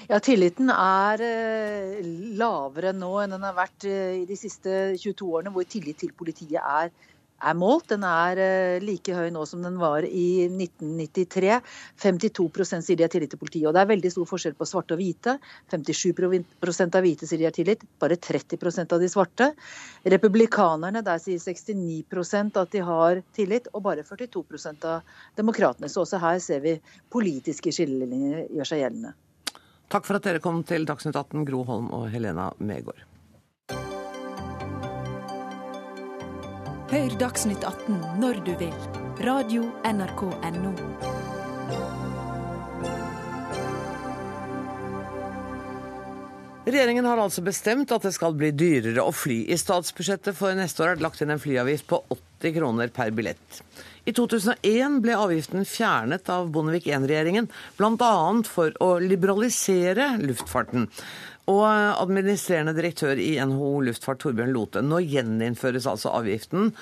[0.08, 1.22] Ja, Tilliten er
[2.36, 6.60] lavere nå enn den har vært i de siste 22 årene, hvor tillit til politiet
[6.60, 6.90] er,
[7.38, 7.88] er målt.
[7.92, 11.58] Den er eh, like høy nå som den var i 1993.
[12.02, 13.68] 52% sier de har tillit til politiet.
[13.68, 15.38] og Det er veldig stor forskjell på svarte og hvite.
[15.72, 19.52] 57% av hvite sier de har tillit, bare 30% av de svarte.
[20.16, 25.90] Republikanerne, der sier 69% at de har tillit, og bare 42% av demokratene.
[25.90, 26.78] Så også her ser vi
[27.12, 29.14] politiske skillelinjer gjør seg gjeldende.
[29.88, 33.06] Takk for at dere kom til Dagsnytt 18, Gro Holm og Helena Megård.
[36.88, 38.72] Hør Dagsnytt 18 når du vil.
[39.20, 40.70] Radio NRK Radio.nrk.no.
[46.64, 49.42] Regjeringen har altså bestemt at det skal bli dyrere å fly.
[49.52, 53.12] I statsbudsjettet for neste år er det lagt inn en flyavgift på 80 kroner per
[53.12, 53.60] billett.
[54.08, 58.12] I 2001 ble avgiften fjernet av Bondevik I-regjeringen, bl.a.
[58.48, 60.88] for å liberalisere luftfarten.
[61.48, 66.72] Og administrerende direktør i NHO Luftfart, Torbjørn Lote, nå gjeninnføres altså avgiften.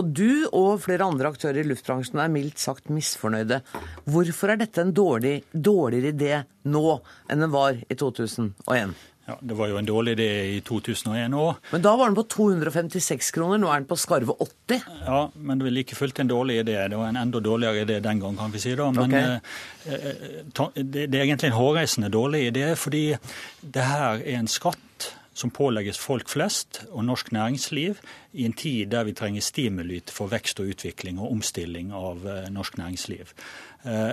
[0.00, 3.60] Og du og flere andre aktører i luftbransjen er mildt sagt misfornøyde.
[4.08, 6.38] Hvorfor er dette en dårlig, dårligere idé
[6.72, 6.86] nå
[7.28, 8.96] enn den var i 2001?
[9.26, 11.60] Ja, Det var jo en dårlig idé i 2001 òg.
[11.72, 14.84] Men da var den på 256 kroner, nå er den på skarve 80.
[15.06, 16.76] Ja, men det var like fullt en dårlig idé.
[16.92, 18.74] Det var en enda dårligere idé den gang, kan vi si.
[18.76, 18.90] da.
[18.92, 19.38] Men okay.
[19.88, 23.06] eh, eh, det, det er egentlig en hårreisende dårlig idé, fordi
[23.60, 27.98] det her er en skatt som pålegges folk flest og norsk næringsliv
[28.34, 32.50] i en tid der vi trenger stimuli for vekst og utvikling og omstilling av eh,
[32.52, 33.32] norsk næringsliv.
[33.84, 34.12] Eh,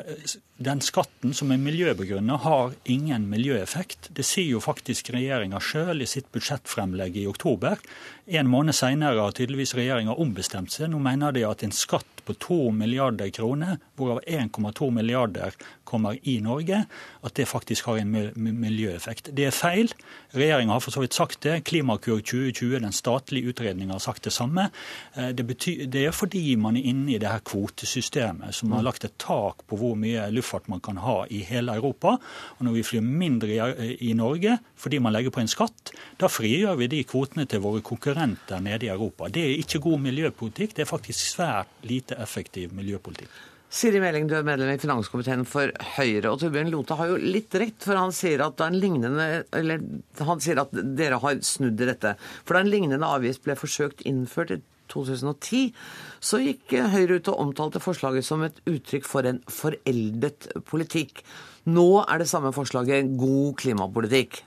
[0.61, 4.11] den skatten som er miljøbegrunnet, har ingen miljøeffekt.
[4.13, 7.79] Det sier jo faktisk regjeringa sjøl i sitt budsjettfremlegg i oktober.
[8.27, 10.91] En måned seinere har tydeligvis regjeringa ombestemt seg.
[10.91, 15.55] Nå mener de at en skatt på 2 milliarder kroner, hvorav 1,2 milliarder
[15.87, 16.83] kommer i Norge,
[17.23, 19.31] at det faktisk har en miljøeffekt.
[19.33, 19.95] Det er feil.
[20.35, 21.63] Regjeringa har for så vidt sagt det.
[21.65, 24.67] Klimakur 2020, den statlige utredninga, har sagt det samme.
[25.15, 28.83] Eh, det, betyr, det, er fordi man er inne i det her kvotesystemet som har
[28.83, 32.17] lagt et tak på hvor mye luftfart man kan ha i hele Europa.
[32.57, 36.27] Og når vi flyr mindre i, i Norge fordi man legger på en skatt, da
[36.31, 39.29] frigjør vi de kvotene til våre konkurrenter nede i Europa.
[39.29, 43.50] Det er ikke god miljøpolitikk, det er faktisk svært lite effektiv miljøpolitikk.
[43.71, 46.33] Siri Meling, du er medlem i finanskomiteen for Høyre.
[46.33, 49.85] og Torbjørn Lote har jo litt rett, for han sier at, eller,
[50.19, 52.11] han sier at dere har snudd i dette.
[52.43, 54.59] For da en lignende avgift ble forsøkt innført i
[54.91, 55.71] 2010,
[56.19, 61.23] så gikk Høyre ut og omtalte forslaget som et uttrykk for en foreldet politikk.
[61.71, 64.41] Nå er det samme forslaget god klimapolitikk.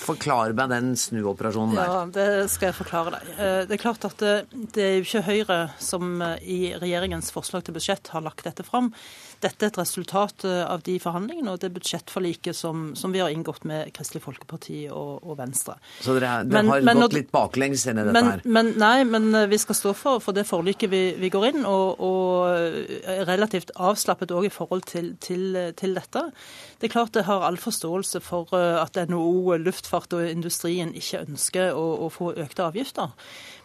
[0.00, 1.90] Forklar meg den snuoperasjonen der.
[1.90, 3.32] Ja, Det skal jeg forklare deg.
[3.36, 4.34] Eh, det er klart at det,
[4.74, 8.64] det er jo ikke Høyre som eh, i regjeringens forslag til budsjett har lagt dette
[8.64, 8.88] fram.
[9.44, 13.32] Dette er et resultat eh, av de forhandlingene og det budsjettforliket som, som vi har
[13.34, 15.76] inngått med Kristelig Folkeparti og, og Venstre.
[16.00, 18.44] Så dere, dere men, har men, gått litt baklengs inn i dette men, her?
[18.48, 22.00] Men, nei, men vi skal stå for, for det forliket vi, vi går inn, og,
[22.00, 26.24] og er relativt avslappet òg i forhold til, til, til, dette.
[26.80, 29.58] Det er klart det har all forståelse for at NHO,
[29.90, 33.10] luftfart og industrien ikke ønsker å, å få økte avgifter.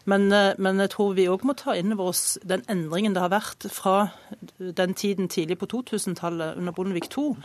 [0.06, 3.22] Men, eh, men, jeg tror vi òg må ta inn over oss den endringen det
[3.22, 4.12] har vært fra
[4.60, 7.36] den tiden tidlig på 2000-tallet under Bondevik II,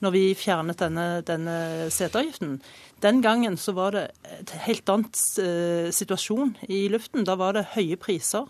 [0.00, 2.60] når vi fjernet denne, denne seteavgiften.
[3.02, 4.10] Den gangen så var det
[4.40, 7.24] et helt annet eh, situasjon i luften.
[7.24, 8.48] Da var det høye priser.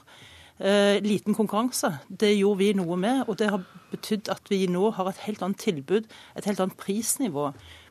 [0.60, 1.98] Eh, liten konkurranse.
[2.06, 5.42] Det gjorde vi noe med, og det har betydd at vi nå har et helt
[5.42, 6.06] annet tilbud,
[6.36, 7.50] et helt annet prisnivå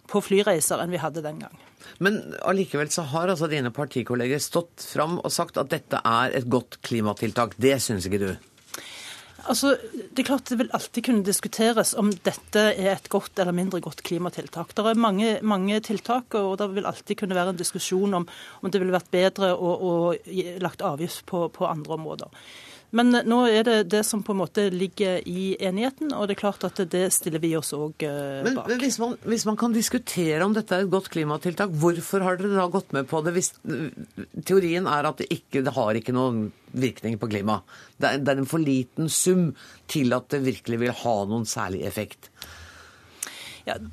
[0.10, 1.56] på flyreiser enn vi hadde den gang.
[2.04, 6.48] Men allikevel så har altså dine partikolleger stått fram og sagt at dette er et
[6.52, 7.56] godt klimatiltak.
[7.62, 8.32] Det syns ikke du?
[9.50, 9.78] Altså,
[10.12, 13.80] Det er klart det vil alltid kunne diskuteres om dette er et godt eller mindre
[13.82, 14.74] godt klimatiltak.
[14.76, 18.28] Det er mange, mange tiltak, og det vil alltid kunne være en diskusjon om,
[18.62, 19.94] om det ville vært bedre å, å
[20.62, 22.44] lagt avgift på, på andre områder.
[22.96, 26.42] Men nå er det det som på en måte ligger i enigheten, og det er
[26.42, 28.66] klart at det stiller vi oss òg eh, bak.
[28.72, 32.40] Men hvis man, hvis man, kan diskutere om dette er et godt klimatiltak, hvorfor har
[32.40, 33.52] dere da gått med på det hvis
[34.48, 37.60] teorien er at det ikke det har ikke noen virkning på klima?
[37.98, 39.52] Det er, det er en for liten sum
[39.92, 42.32] til at det virkelig vil ha noen særlig effekt.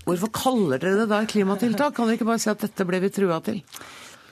[0.06, 1.92] Hvorfor kaller dere det da klimatiltak?
[1.96, 3.60] Kan dere ikke bare si at dette ble vi trua til?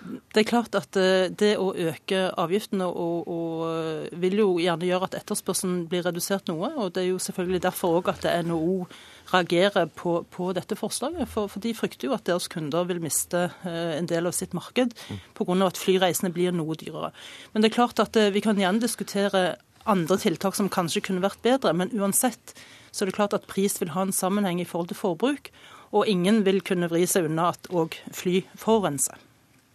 [0.04, 4.88] Det er klart at eh, det å øke avgiftene og, og eh, vil jo gjerne
[4.88, 6.70] gjøre at etterspørselen blir redusert noe.
[6.76, 8.84] og Det er jo selvfølgelig derfor òg at NHO
[9.32, 11.30] reagerer på, på dette forslaget.
[11.32, 14.56] For, for, de frykter jo at deres kunder vil miste eh, en del av sitt
[14.56, 14.92] marked
[15.38, 15.58] pga.
[15.64, 17.14] at flyreisene blir noe dyrere.
[17.54, 19.54] Men det er klart at vi kan gjerne diskutere
[19.88, 22.54] andre tiltak som kanskje kunne vært bedre, men uansett
[22.94, 25.50] så er det klart at pris vil ha en sammenheng i forhold til forbruk.
[25.94, 29.18] Og ingen vil kunne vri seg unna at òg fly forurenser.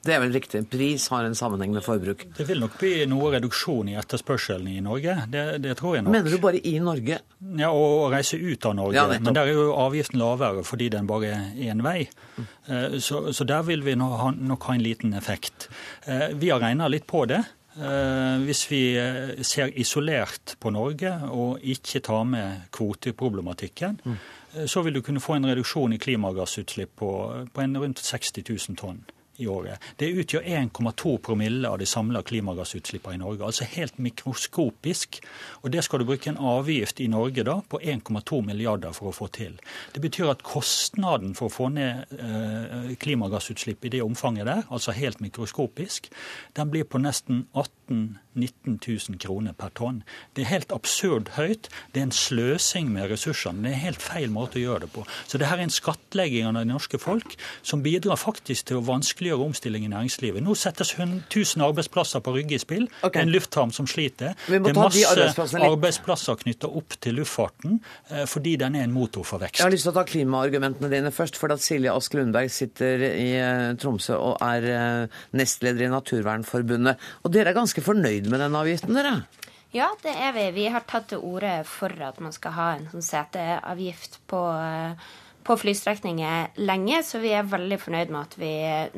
[0.09, 0.63] Det er vel riktig.
[0.71, 2.23] Pris har en sammenheng med forbruk.
[2.33, 5.13] Det vil nok bli noe reduksjon i etterspørselen i Norge.
[5.29, 6.15] Det, det tror jeg nok.
[6.15, 7.19] Mener du bare i Norge?
[7.59, 8.97] Ja, å reise ut av Norge.
[8.97, 12.07] Ja, Men der er jo avgiften lavere fordi den bare er én vei.
[12.39, 12.47] Mm.
[12.97, 15.69] Så, så, der vil vi nok ha, nok ha en liten effekt.
[16.09, 17.43] Eh, vi har regna litt på det.
[17.77, 18.81] Eh, hvis vi
[19.45, 24.17] ser isolert på Norge og ikke tar med kvoteproblematikken, mm.
[24.65, 27.13] så vil du kunne få en reduksjon i klimagassutslipp på,
[27.53, 29.05] på en rundt 60 000 tonn
[29.39, 29.81] i året.
[29.97, 33.45] Det utgjør 1,2 promille av de samla klimagassutslippene i Norge.
[33.45, 35.21] Altså helt mikroskopisk.
[35.63, 39.15] Og det skal du bruke en avgift i Norge da på 1,2 milliarder for å
[39.15, 39.57] få til.
[39.95, 44.95] Det betyr at kostnaden for å få ned eh, klimagassutslipp i det omfanget der, altså
[44.95, 46.11] helt mikroskopisk,
[46.57, 50.01] den blir på nesten 18 19 000 kroner per tonn.
[50.35, 51.69] Det er helt absurd høyt.
[51.93, 53.63] Det er en sløsing med ressursene.
[53.63, 55.05] Det er en helt feil måte å gjøre det på.
[55.27, 58.85] Så det her er en skattlegging av det norske folk som bidrar faktisk til å
[58.87, 60.45] vanskeliggjøre omstilling i næringslivet.
[60.45, 62.87] Nå settes 1000 arbeidsplasser på Rygge i spill.
[63.01, 63.23] Okay.
[63.25, 64.37] En lufthavn som sliter.
[64.47, 67.79] Det er masse de arbeidsplasser knytta opp til luftfarten
[68.11, 69.59] eh, fordi den er en motor for vekst.
[69.59, 71.37] Jeg har lyst til å ta klimaargumentene dine først.
[71.39, 77.09] For at Silje Ask Lundberg sitter i eh, Tromsø og er eh, nestleder i Naturvernforbundet.
[77.23, 79.15] Og dere er ganske fornøyd med den avgiften, dere?
[79.75, 80.45] Ja, det er vi.
[80.55, 84.43] Vi har tatt til orde for at man skal ha en sånn seteavgift på
[85.49, 88.51] på flystrekninger lenge, så vi er veldig fornøyd med at vi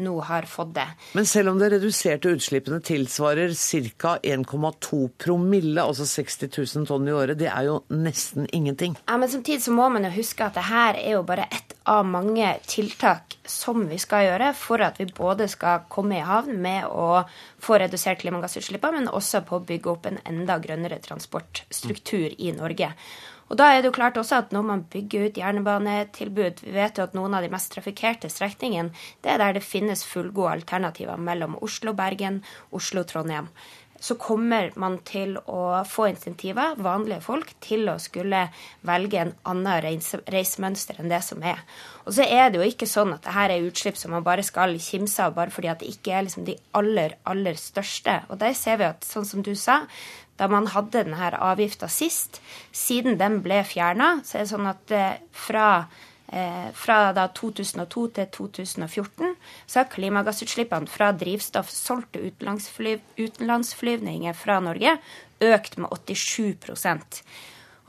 [0.03, 0.87] nå har fått det.
[1.15, 4.17] Men selv om det reduserte utslippene tilsvarer ca.
[4.19, 8.97] 1,2 promille, altså 60 000 tonn i året, det er jo nesten ingenting.
[9.07, 11.70] Ja, Men samtidig så må man jo huske at det her er jo bare ett
[11.83, 16.59] av mange tiltak som vi skal gjøre for at vi både skal komme i havn
[16.61, 17.23] med å
[17.61, 22.91] få redusert klimagassutslippene, men også på å bygge opp en enda grønnere transportstruktur i Norge.
[23.51, 26.95] Og da er det jo klart også at når man bygger ut jernbanetilbud Vi vet
[26.95, 31.19] jo at noen av de mest trafikkerte strekningene det er der det finnes fullgode alternativer
[31.19, 32.39] mellom Oslo-Bergen,
[32.71, 33.49] Oslo-Trondheim.
[34.01, 38.47] Så kommer man til å få insentiver, vanlige folk, til å skulle
[38.87, 41.61] velge en annen reise, reisemønster enn det som er.
[42.05, 44.73] Og så er det jo ikke sånn at dette er utslipp som man bare skal
[44.81, 48.23] kimse av bare fordi at det ikke er liksom de aller, aller største.
[48.33, 49.83] Og der ser vi at, sånn som du sa,
[50.41, 52.41] da man hadde denne avgifta sist.
[52.73, 55.67] Siden den ble fjerna, så er det sånn at eh, fra,
[56.31, 59.33] fra 2002 til 2014
[59.67, 64.95] så har klimagassutslippene fra drivstoff solgt til utenlandsflyvninger fra Norge
[65.43, 67.19] økt med 87%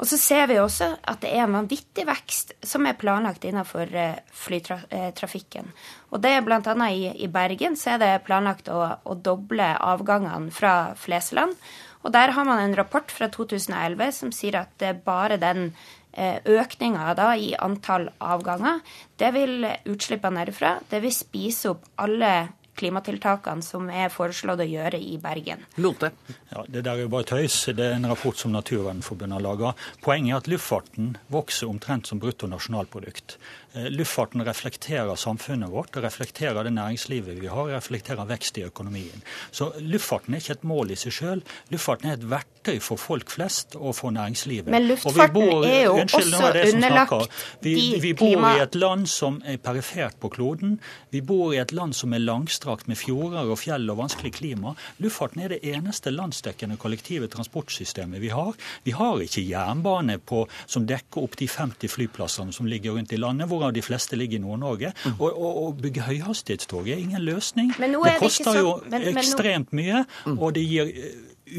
[0.02, 3.92] og så ser vi også at det er en vanvittig vekst som er planlagt innenfor
[3.94, 5.68] eh, flytrafikken.
[6.10, 6.74] Og det er bl.a.
[6.88, 11.54] I, i Bergen så er det planlagt å, å doble avgangene fra Flesland.
[12.02, 17.14] Og der har man en rapport fra 2011 som sier at bare den eh, økninga
[17.36, 18.80] i antall avganger,
[19.16, 22.32] det vil utslippene derfra, det vil spise opp alle
[22.78, 25.64] klimatiltakene som er foreslått å gjøre i Bergen.
[25.76, 26.12] Lote.
[26.50, 27.56] Ja, Det der er jo bare tøys.
[27.66, 29.74] Det er en rapport som Naturvernforbundet har laga.
[30.00, 33.36] Poenget er at luftfarten vokser omtrent som bruttonasjonalprodukt.
[33.74, 39.22] Eh, luftfarten reflekterer samfunnet vårt, reflekterer det næringslivet vi har, reflekterer vekst i økonomien.
[39.50, 41.40] Så luftfarten er ikke et mål i seg sjøl.
[41.72, 44.68] Luftfarten er et verktøy for folk flest og for næringslivet.
[44.74, 48.50] Men luftfarten bor, er jo unnskyld, også underlagt vi, vi bor klima...
[48.58, 50.76] i et land som er perifert på kloden.
[51.14, 54.74] Vi bor i et land som er langstrakt med fjorder og fjell og vanskelig klima.
[55.00, 58.52] Luftfarten er det eneste landsdekkende kollektive transportsystemet vi har.
[58.84, 63.22] Vi har ikke jernbane på, som dekker opp de 50 flyplassene som ligger rundt i
[63.22, 63.48] landet.
[63.48, 64.92] hvor hvorav de fleste ligger i Nord-Norge.
[65.04, 65.20] Mm.
[65.22, 67.72] Å bygge høyhastighetstog er ingen løsning.
[67.78, 70.38] Det, det koster jo men, men, ekstremt mye, mm.
[70.38, 70.90] og det gir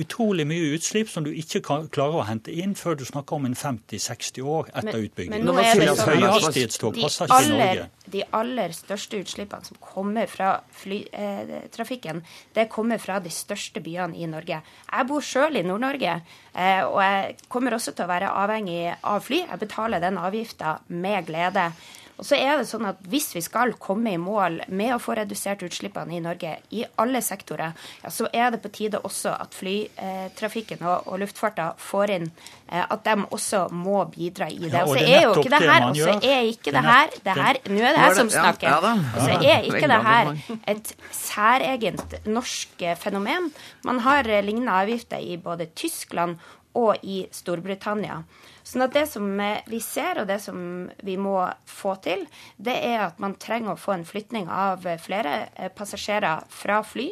[0.01, 3.55] utrolig mye utslipp som du ikke klarer å hente inn før du snakker om en
[3.57, 5.33] 50-60 år etter men, utbygging.
[5.33, 7.87] Men nå det sånn høyhastighetstog passer ikke i Norge.
[8.13, 14.19] De aller største utslippene som kommer fra flytrafikken, eh, det kommer fra de største byene
[14.19, 14.61] i Norge.
[14.91, 16.19] Jeg bor sjøl i Nord-Norge,
[16.53, 19.43] eh, og jeg kommer også til å være avhengig av fly.
[19.47, 21.71] Jeg betaler den avgifta med glede.
[22.17, 25.15] Og så er det sånn at Hvis vi skal komme i mål med å få
[25.17, 29.55] redusert utslippene i Norge i alle sektorer, ja, så er det på tide også at
[29.57, 34.73] flytrafikken og, og luftfarten får inn eh, at de også må bidra i det.
[34.75, 37.37] Ja, og så er jo ikke det her og så er ikke det her, det
[37.39, 38.89] her Nå er det jeg som snakker.
[39.01, 40.33] Og så er ikke det her
[40.73, 43.51] et særegent norsk fenomen.
[43.87, 46.37] Man har lignende avgifter i både Tyskland
[46.77, 48.23] og i Storbritannia.
[48.63, 49.27] Sånn at det som
[49.67, 50.57] vi ser, og det som
[51.03, 51.37] vi må
[51.69, 52.25] få til,
[52.57, 57.09] det er at man trenger å få en flytning av flere eh, passasjerer fra fly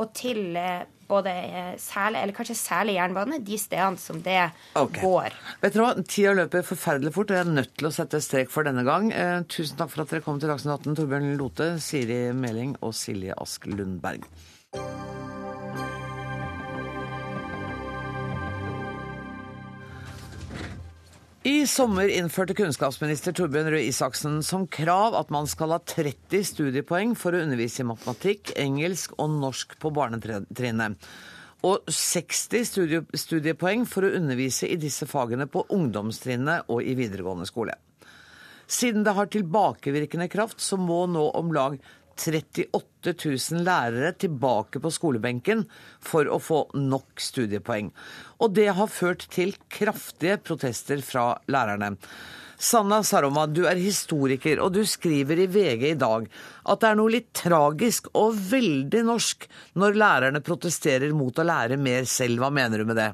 [0.00, 4.40] og til eh, både eh, særlig, eller kanskje særlig jernbane, de stedene som det
[4.72, 5.02] okay.
[5.02, 5.36] går.
[5.62, 8.52] Vet dere hva, Tida løper forferdelig fort, og jeg er nødt til å sette strek
[8.52, 9.10] for denne gang.
[9.12, 12.96] Eh, tusen takk for at dere kom til Dagsnytt 18, Torbjørn Lote, Siri Meling og
[12.96, 14.26] Silje Ask Lundberg.
[21.44, 27.10] I sommer innførte kunnskapsminister Torbjørn Røe Isaksen som krav at man skal ha 30 studiepoeng
[27.20, 30.96] for å undervise i matematikk, engelsk og norsk på barnetrinnet.
[31.68, 32.64] Og 60
[33.20, 37.76] studiepoeng for å undervise i disse fagene på ungdomstrinnet og i videregående skole.
[38.64, 41.76] Siden det har tilbakevirkende kraft, så må nå om lag
[42.16, 45.66] 38 000 lærere tilbake på skolebenken
[46.02, 47.90] for å få nok studiepoeng.
[48.40, 51.94] Og det har ført til kraftige protester fra lærerne.
[52.64, 56.28] Sanna Saroma, du er historiker, og du skriver i VG i dag
[56.70, 59.48] at det er noe litt tragisk og veldig norsk
[59.80, 62.40] når lærerne protesterer mot å lære mer selv.
[62.40, 63.10] Hva mener du med det?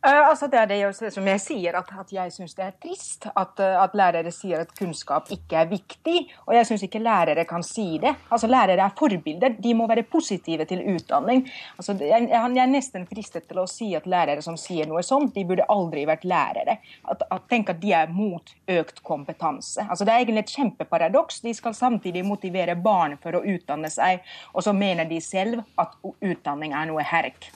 [0.00, 3.26] Uh, altså det er det som jeg sier, at, at jeg syns det er trist
[3.28, 6.22] at, uh, at, lærere sier at kunnskap ikke er viktig.
[6.46, 8.14] Og jeg syns ikke lærere kan si det.
[8.32, 9.58] Altså Lærere er forbilder.
[9.60, 11.42] De må være positive til utdanning.
[11.76, 15.34] Altså, jeg, jeg, er nesten fristet til å si at lærere som sier noe sånt,
[15.34, 16.78] de burde aldri vært lærere.
[17.04, 19.84] At, at Tenk at de er mot økt kompetanse.
[19.84, 21.42] Altså Det er egentlig et kjempeparadoks.
[21.44, 24.24] De skal samtidig motivere barn for å utdanne seg,
[24.54, 25.92] og så mener de selv at
[26.24, 27.50] utdanning er noe herk.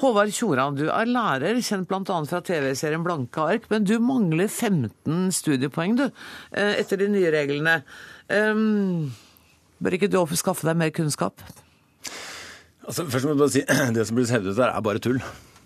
[0.00, 2.16] Håvard Tjoran, du er lærer, kjent bl.a.
[2.26, 6.08] fra TV-serien Blanke ark, men du mangler 15 studiepoeng, du,
[6.50, 7.76] eh, etter de nye reglene.
[8.26, 9.12] Um,
[9.78, 11.44] bør ikke du skaffe deg mer kunnskap?
[12.84, 13.64] Altså, først må jeg bare si,
[13.94, 15.22] Det som blir hevdet der, er bare tull.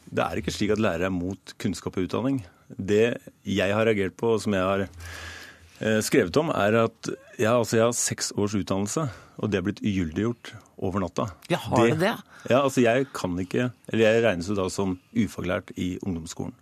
[0.08, 2.42] Det er ikke slik at lærere er mot kunnskap og utdanning.
[2.68, 3.16] Det
[3.48, 4.88] jeg har reagert på, og som jeg har
[6.02, 9.04] skrevet om, er at jeg, altså jeg har seks års utdannelse,
[9.38, 10.52] og det er blitt ugyldiggjort
[10.82, 11.28] over natta.
[11.50, 12.14] Ja, har det, det?
[12.50, 16.54] Ja, altså jeg kan ikke Eller jeg regnes jo da som ufaglært i ungdomsskolen.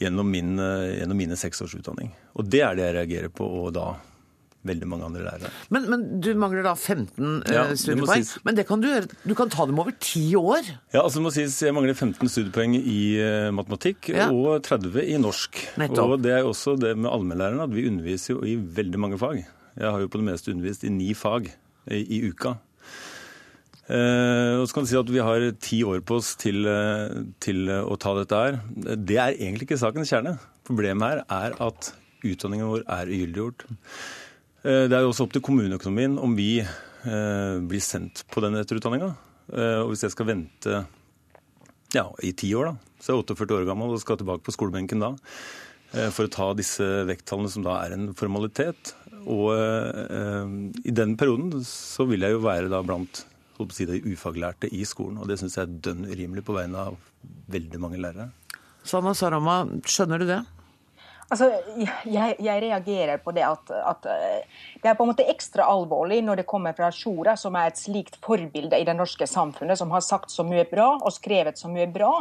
[0.00, 2.10] Gjennom, min, eh, gjennom mine seks års utdanning.
[2.36, 3.94] Og det er det jeg reagerer på, og da
[4.68, 5.50] veldig mange andre lærere.
[5.74, 7.06] Men, men du mangler da 15
[7.46, 8.24] eh, ja, studiepoeng.
[8.24, 8.44] Sies...
[8.46, 10.68] Men det kan du gjøre, du kan ta dem over ti år?
[10.94, 14.28] Ja, altså det må sies jeg mangler 15 studiepoeng i uh, matematikk ja.
[14.32, 15.62] og 30 i norsk.
[15.82, 16.16] Nettopp.
[16.16, 19.42] Og det er også det med allmennlærerne at vi underviser jo i veldig mange fag.
[19.76, 21.50] Jeg har jo på det meste undervist i ni fag
[21.92, 22.56] i, i uka.
[23.86, 27.22] Uh, og så kan du si at Vi har ti år på oss til, uh,
[27.38, 28.58] til å ta dette her.
[28.98, 30.34] Det er egentlig ikke sakens kjerne.
[30.66, 31.92] Problemet her er at
[32.26, 33.66] utdanningen vår er ugyldiggjort.
[34.66, 36.50] Uh, det er jo også opp til kommuneøkonomien om vi
[37.06, 39.12] blir sendt på den etterutdanninga.
[39.54, 40.80] og hvis jeg skal vente
[41.94, 44.54] ja, i ti år, da, så er jeg 48 år gammel og skal tilbake på
[44.56, 45.12] skolebenken da
[46.16, 48.90] for å ta disse vekttallene som da er en formalitet.
[49.22, 53.22] Og i den perioden så vil jeg jo være da blant
[53.72, 55.18] si det, ufaglærte i skolen.
[55.20, 56.98] Og det syns jeg er dønn urimelig på vegne av
[57.52, 58.28] veldig mange lærere.
[58.86, 60.42] Sanna Sarama, skjønner du det?
[61.26, 61.48] Altså,
[62.06, 66.20] jeg, jeg, reagerer på det at, at, eh, det er på en måte ekstra alvorlig
[66.22, 69.90] når det kommer fra Sjora, som er et slikt forbilde i det norske samfunnet, som
[69.90, 72.12] har sagt så mye bra og skrevet så mye bra.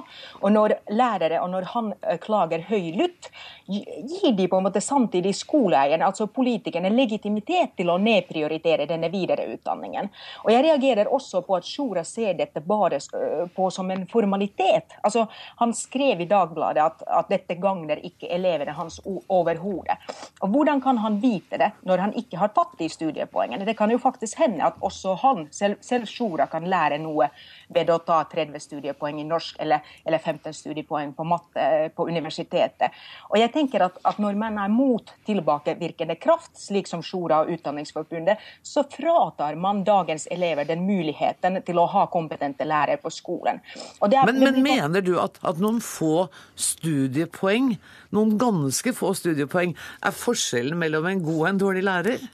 [0.41, 3.29] Og når lærere, og når han eh, klager høylytt,
[3.67, 10.09] gir de på en måte samtidig skoleeierne, altså politikerne, legitimitet til å nedprioritere denne videreutdanningen.
[10.45, 14.97] Og jeg reagerer også på at Sjora ser dette bare eh, på som en formalitet.
[15.05, 15.27] Altså,
[15.61, 19.97] han skrev i Dagbladet at, at dette gagner ikke elevene hans hans overhodet.
[20.41, 23.65] Og Hvordan kan han vite det når han ikke har tatt de studiepoengene?
[23.65, 27.29] Det kan jo faktisk hende at også han, selv, selv Sjora, kan lære noe
[27.73, 32.07] ved å ta 30 studiepoeng i norsk eller, eller 15 studiepoeng på matte eh, på
[32.09, 32.95] universitetet.
[33.29, 37.51] Og jeg tenker at, at Når man er mot tilbakevirkende kraft, slik som Sjora og
[37.55, 43.61] Utdanningsforbundet, så fratar man dagens elever den muligheten til å ha kompetente lærere på skolen.
[44.01, 47.75] Er, men, men mener du at, at noen få studiepoeng,
[48.15, 52.27] noen ganske få studiepoeng, er forskjellen mellom en god og en dårlig lærer?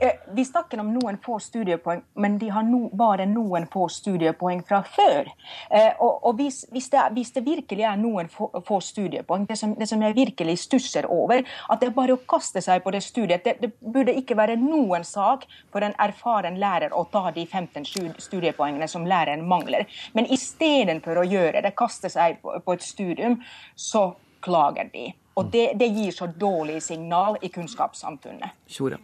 [0.00, 4.60] Eh, vi snakker om noen få studiepoeng, men de har no, bare noen få studiepoeng
[4.68, 5.26] fra før.
[5.70, 9.56] Eh, og, og hvis, hvis, det, hvis, det, virkelig er noen få, få studiepoeng, det
[9.58, 12.94] som, det som, jeg virkelig stusser over, at det er bare å kaste seg på
[12.94, 17.32] det studiet Det, det burde ikke være noen sak for en erfaren lærer å ta
[17.34, 17.90] de 15
[18.22, 19.90] studiepoengene som læreren mangler.
[20.14, 23.40] Men istedenfor å gjøre det, kaste seg på, på et studium,
[23.74, 24.12] så
[24.46, 25.10] klager de.
[25.38, 28.62] Og det, det gir så dårlig signal i kunnskapssamfunnet.
[28.70, 29.02] Kjore.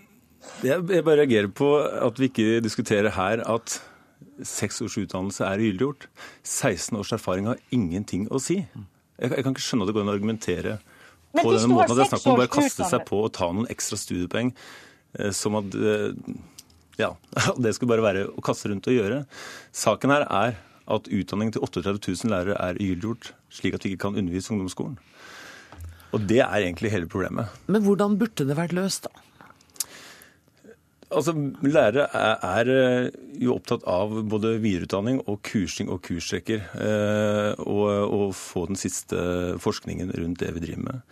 [0.64, 3.78] Jeg, bare reagerer på at vi ikke diskuterer her at
[4.42, 6.08] seks års utdannelse er ugyldiggjort.
[6.42, 8.60] 16 års erfaring har ingenting å si.
[8.64, 10.78] Jeg, jeg, kan ikke skjønne at det går an å argumentere
[11.34, 11.84] på denne måten.
[11.84, 14.52] At det er snakk om å bare kaste seg på og ta noen ekstra studiepoeng
[14.54, 16.36] eh, som at eh,
[17.00, 17.14] ja,
[17.62, 19.24] det skulle bare være å kaste rundt og gjøre.
[19.74, 24.06] Saken her er at utdanningen til 38 000 lærere er ugyldiggjort, slik at vi ikke
[24.08, 24.98] kan undervise ungdomsskolen.
[26.14, 27.50] Og det er egentlig hele problemet.
[27.66, 29.22] Men hvordan burde det vært løst, da?
[31.14, 33.08] Altså, Lærere er, er, eh,
[33.42, 36.62] jo opptatt av både videreutdanning og kursing og kursrekker.
[36.74, 39.18] Eh, og, og, få den siste
[39.62, 41.02] forskningen rundt det vi driver med.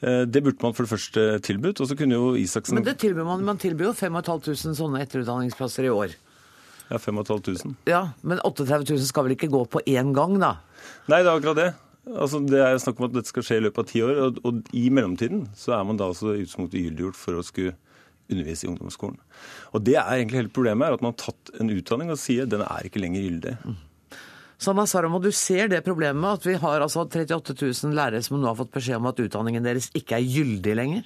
[0.00, 1.80] Eh, det burde man for det første tilbudt.
[1.80, 2.78] og så kunne jo Isaksen...
[2.78, 6.16] Men det tilbyr man, man tilbyr jo 5500 sånne etterutdanningsplasser i år.
[6.88, 7.74] Ja, 5500.
[7.84, 10.56] Ja, Men 38 000 skal vel ikke gå på én gang, da?
[11.10, 11.68] Nei, det er akkurat det.
[12.08, 14.22] Altså, det er snakk om at dette skal skje i løpet av ti år.
[14.24, 17.76] Og, og i mellomtiden så er man da altså utgangspunktet ugyldiggjort for å skulle
[18.32, 19.18] undervise i ungdomsskolen.
[19.72, 22.64] Og Det er egentlig hele problemet, at man har tatt en utdanning og sier den
[22.64, 23.54] er ikke lenger gyldig.
[23.64, 23.76] Mm.
[24.58, 28.48] Sanna Saramo, du ser det problemet at vi har altså 38 000 lærere som nå
[28.48, 31.04] har fått beskjed om at utdanningen deres ikke er gyldig lenger?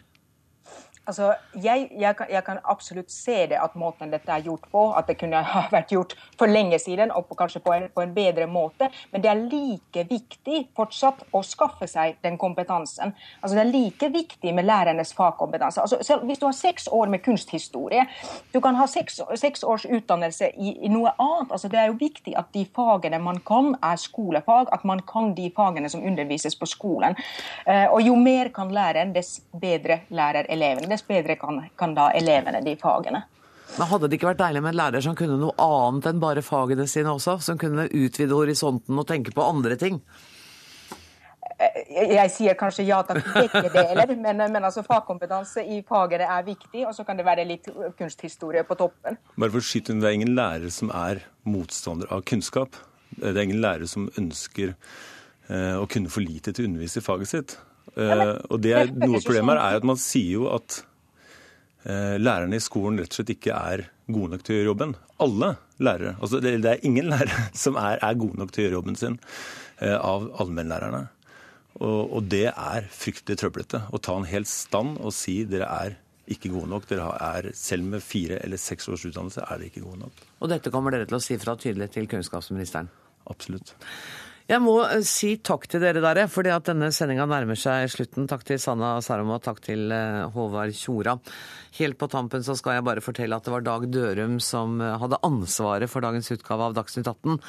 [1.02, 1.32] Altså,
[1.62, 5.08] jeg, jeg, kan, jeg, kan, absolutt se det at måten dette er gjort på, at
[5.10, 8.12] det kunne ha vært gjort for lenge siden og på, kanskje på en, på en,
[8.14, 8.86] bedre måte.
[9.10, 13.16] Men det er like viktig fortsatt å skaffe seg den kompetansen.
[13.40, 15.82] Altså, det er like viktig med lærernes fagkompetanse.
[15.82, 18.06] Altså, selv, hvis du har seks år med kunsthistorie,
[18.54, 21.50] du kan ha seks, seks års utdannelse i, i, noe annet.
[21.50, 24.70] Altså, det er jo viktig at de fagene man kan, er skolefag.
[24.70, 27.18] At man kan de fagene som undervises på skolen.
[27.66, 32.10] Uh, og jo mer kan læreren, dess bedre lærer elevene dess bedre kan, kan da
[32.16, 33.24] elevene de fagene.
[33.78, 36.44] Men Hadde det ikke vært deilig med en lærer som kunne noe annet enn bare
[36.44, 37.38] fagene sine også?
[37.44, 40.00] Som kunne utvide horisonten og tenke på andre ting?
[41.56, 46.44] Eh, jeg sier kanskje ja til begge deler, men, men altså fagkompetanse i fagene er
[46.46, 46.84] viktig.
[46.88, 49.18] Og så kan det være litt kunsthistorie på toppen.
[49.36, 52.76] Bare for å skyte Det er ingen lærer som er motstander av kunnskap.
[53.16, 57.08] Det er ingen lærer som ønsker eh, å kunne for lite til å undervise i
[57.08, 57.60] faget sitt.
[57.96, 60.80] Eh, og det er, Noe av problemet er at man sier jo at
[61.84, 64.94] eh, lærerne i skolen rett og slett ikke er gode nok til å gjøre jobben.
[65.22, 65.50] Alle
[65.82, 66.14] lærere.
[66.20, 69.00] Altså, det, det er ingen lærere som er, er gode nok til å gjøre jobben
[69.00, 69.18] sin
[69.80, 71.04] eh, av allmennlærerne.
[71.80, 73.84] Og, og, det er fryktelig trøblete.
[73.88, 75.98] Å ta en hel stand og si dere er
[76.32, 76.88] ikke gode nok.
[76.88, 80.26] Dere er, selv med fire eller seks års utdannelse er dere ikke gode nok.
[80.40, 82.90] Og dette kommer dere til å si fra tydelig til kunnskapsministeren?
[83.32, 83.74] Absolutt.
[84.50, 88.28] Jeg må eh, si takk til dere der, fordi at denne sendinga nærmer seg slutten.
[88.30, 91.16] Takk til Sanna Saroma, takk til eh, Håvard Tjora.
[91.78, 94.98] Helt på tampen så skal jeg bare fortelle at det var Dag Dørum som eh,
[95.02, 97.40] hadde ansvaret for dagens utgave av Dagsnytt 18.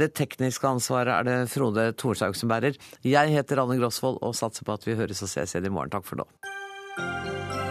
[0.00, 2.78] Det tekniske ansvaret er det Frode Thorshaug som bærer.
[3.06, 5.94] Jeg heter Anne Grosvold og satser på at vi høres og ses igjen i morgen.
[5.96, 7.65] Takk for nå.